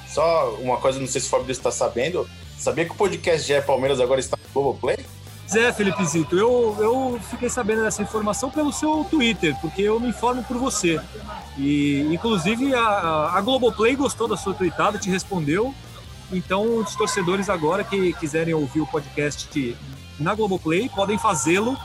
Só 0.06 0.54
uma 0.54 0.78
coisa, 0.78 0.98
não 0.98 1.06
sei 1.06 1.20
se 1.20 1.26
o 1.26 1.30
Fabrício 1.30 1.60
está 1.60 1.70
sabendo, 1.70 2.26
sabia 2.58 2.86
que 2.86 2.92
o 2.92 2.94
podcast 2.94 3.46
GE 3.46 3.60
Palmeiras 3.62 4.00
agora 4.00 4.20
está 4.20 4.36
no 4.36 4.52
Globoplay? 4.52 4.96
É, 4.96 5.21
Felipe 5.74 6.04
Zito, 6.04 6.36
eu, 6.36 6.76
eu 6.78 7.20
fiquei 7.30 7.48
sabendo 7.48 7.82
dessa 7.82 8.02
informação 8.02 8.50
pelo 8.50 8.72
seu 8.72 9.06
Twitter, 9.10 9.54
porque 9.60 9.82
eu 9.82 10.00
me 10.00 10.08
informo 10.08 10.42
por 10.44 10.56
você. 10.56 11.00
E, 11.58 12.08
inclusive, 12.12 12.74
a, 12.74 13.32
a 13.34 13.40
Globoplay 13.40 13.94
gostou 13.94 14.26
da 14.26 14.36
sua 14.36 14.54
tweetada, 14.54 14.98
te 14.98 15.10
respondeu. 15.10 15.74
Então, 16.32 16.78
os 16.78 16.94
torcedores 16.96 17.50
agora 17.50 17.84
que 17.84 18.12
quiserem 18.14 18.54
ouvir 18.54 18.80
o 18.80 18.86
podcast 18.86 19.76
na 20.18 20.34
Globoplay 20.34 20.88
podem 20.88 21.18
fazê-lo, 21.18 21.76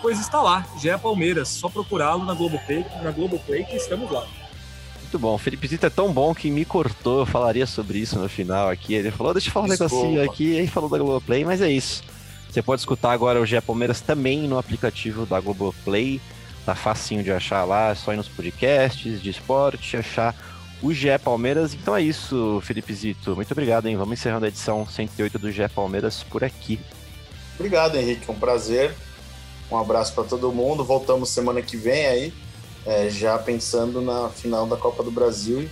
pois 0.00 0.18
está 0.18 0.40
lá, 0.40 0.66
já 0.80 0.94
é 0.94 0.98
Palmeiras. 0.98 1.48
Só 1.48 1.68
procurá-lo 1.68 2.24
na 2.24 2.32
Globoplay, 2.32 2.86
na 3.02 3.10
Globoplay 3.10 3.64
que 3.64 3.76
estamos 3.76 4.10
lá. 4.10 4.26
Muito 5.00 5.18
bom. 5.18 5.34
O 5.34 5.38
Felipe 5.38 5.66
Zito 5.66 5.84
é 5.84 5.90
tão 5.90 6.12
bom 6.12 6.32
que 6.34 6.50
me 6.50 6.64
cortou. 6.64 7.20
Eu 7.20 7.26
falaria 7.26 7.66
sobre 7.66 7.98
isso 7.98 8.18
no 8.18 8.28
final 8.28 8.68
aqui. 8.68 8.94
Ele 8.94 9.10
falou: 9.10 9.34
deixa 9.34 9.48
eu 9.48 9.52
falar 9.52 9.66
um 9.66 9.68
negocinho 9.68 10.22
aqui. 10.22 10.52
E 10.52 10.60
aí 10.60 10.66
falou 10.68 10.88
da 10.88 10.98
Globoplay, 10.98 11.44
mas 11.44 11.60
é 11.60 11.70
isso. 11.70 12.02
Você 12.50 12.62
pode 12.62 12.80
escutar 12.80 13.12
agora 13.12 13.40
o 13.40 13.46
GE 13.46 13.60
Palmeiras 13.60 14.00
também 14.00 14.48
no 14.48 14.58
aplicativo 14.58 15.24
da 15.24 15.38
Globoplay. 15.38 16.20
Tá 16.66 16.74
facinho 16.74 17.22
de 17.22 17.30
achar 17.30 17.64
lá, 17.64 17.90
é 17.90 17.94
só 17.94 18.12
ir 18.12 18.16
nos 18.16 18.28
podcasts 18.28 19.22
de 19.22 19.30
esporte, 19.30 19.96
achar 19.96 20.34
o 20.82 20.92
GE 20.92 21.16
Palmeiras. 21.22 21.74
Então 21.74 21.94
é 21.94 22.02
isso, 22.02 22.60
Felipe 22.64 22.92
Zito. 22.92 23.36
Muito 23.36 23.52
obrigado, 23.52 23.86
hein? 23.86 23.96
Vamos 23.96 24.18
encerrando 24.18 24.46
a 24.46 24.48
edição 24.48 24.84
108 24.84 25.38
do 25.38 25.52
GE 25.52 25.68
Palmeiras 25.68 26.24
por 26.24 26.42
aqui. 26.42 26.80
Obrigado, 27.54 27.96
Henrique. 27.96 28.28
É 28.28 28.32
um 28.32 28.38
prazer. 28.38 28.96
Um 29.70 29.78
abraço 29.78 30.12
para 30.12 30.24
todo 30.24 30.50
mundo. 30.50 30.84
Voltamos 30.84 31.28
semana 31.28 31.62
que 31.62 31.76
vem 31.76 32.06
aí, 32.06 32.34
é, 32.84 33.08
já 33.08 33.38
pensando 33.38 34.00
na 34.00 34.28
final 34.28 34.66
da 34.66 34.76
Copa 34.76 35.04
do 35.04 35.12
Brasil 35.12 35.68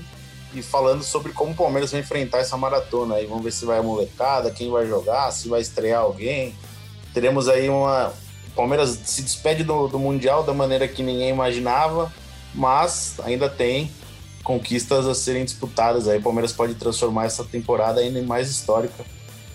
e, 0.54 0.60
e 0.60 0.62
falando 0.62 1.02
sobre 1.02 1.32
como 1.32 1.50
o 1.50 1.56
Palmeiras 1.56 1.90
vai 1.90 2.02
enfrentar 2.02 2.38
essa 2.38 2.56
maratona 2.56 3.16
aí. 3.16 3.26
Vamos 3.26 3.42
ver 3.42 3.50
se 3.50 3.64
vai 3.64 3.78
a 3.78 3.82
molecada, 3.82 4.52
quem 4.52 4.70
vai 4.70 4.86
jogar, 4.86 5.32
se 5.32 5.48
vai 5.48 5.60
estrear 5.60 6.02
alguém. 6.02 6.54
Teremos 7.18 7.48
aí 7.48 7.68
uma. 7.68 8.12
O 8.46 8.50
Palmeiras 8.54 8.90
se 9.04 9.22
despede 9.22 9.64
do, 9.64 9.88
do 9.88 9.98
Mundial 9.98 10.44
da 10.44 10.54
maneira 10.54 10.86
que 10.86 11.02
ninguém 11.02 11.30
imaginava, 11.30 12.12
mas 12.54 13.16
ainda 13.24 13.48
tem 13.48 13.90
conquistas 14.44 15.04
a 15.04 15.16
serem 15.16 15.44
disputadas. 15.44 16.06
Aí 16.06 16.18
o 16.18 16.22
Palmeiras 16.22 16.52
pode 16.52 16.74
transformar 16.74 17.24
essa 17.24 17.42
temporada 17.42 18.00
ainda 18.00 18.20
em 18.20 18.24
mais 18.24 18.48
histórica 18.48 19.04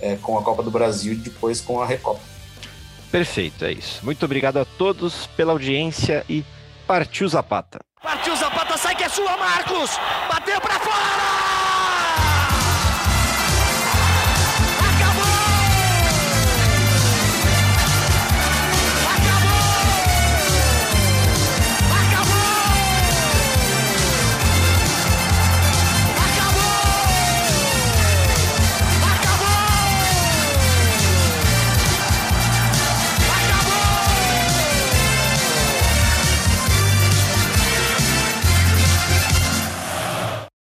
é, 0.02 0.18
com 0.18 0.38
a 0.38 0.44
Copa 0.44 0.62
do 0.62 0.70
Brasil 0.70 1.14
e 1.14 1.16
depois 1.16 1.62
com 1.62 1.82
a 1.82 1.86
Recopa. 1.86 2.20
Perfeito, 3.10 3.64
é 3.64 3.72
isso. 3.72 4.04
Muito 4.04 4.26
obrigado 4.26 4.58
a 4.58 4.66
todos 4.66 5.28
pela 5.28 5.54
audiência 5.54 6.26
e 6.28 6.44
partiu 6.86 7.30
Zapata. 7.30 7.80
Partiu 8.02 8.36
Zapata, 8.36 8.76
sai 8.76 8.94
que 8.94 9.06
é 9.06 9.10
sua, 9.10 9.38
Marcos! 9.38 9.92
Bateu 10.30 10.60
para 10.60 10.80
fora! 10.82 11.63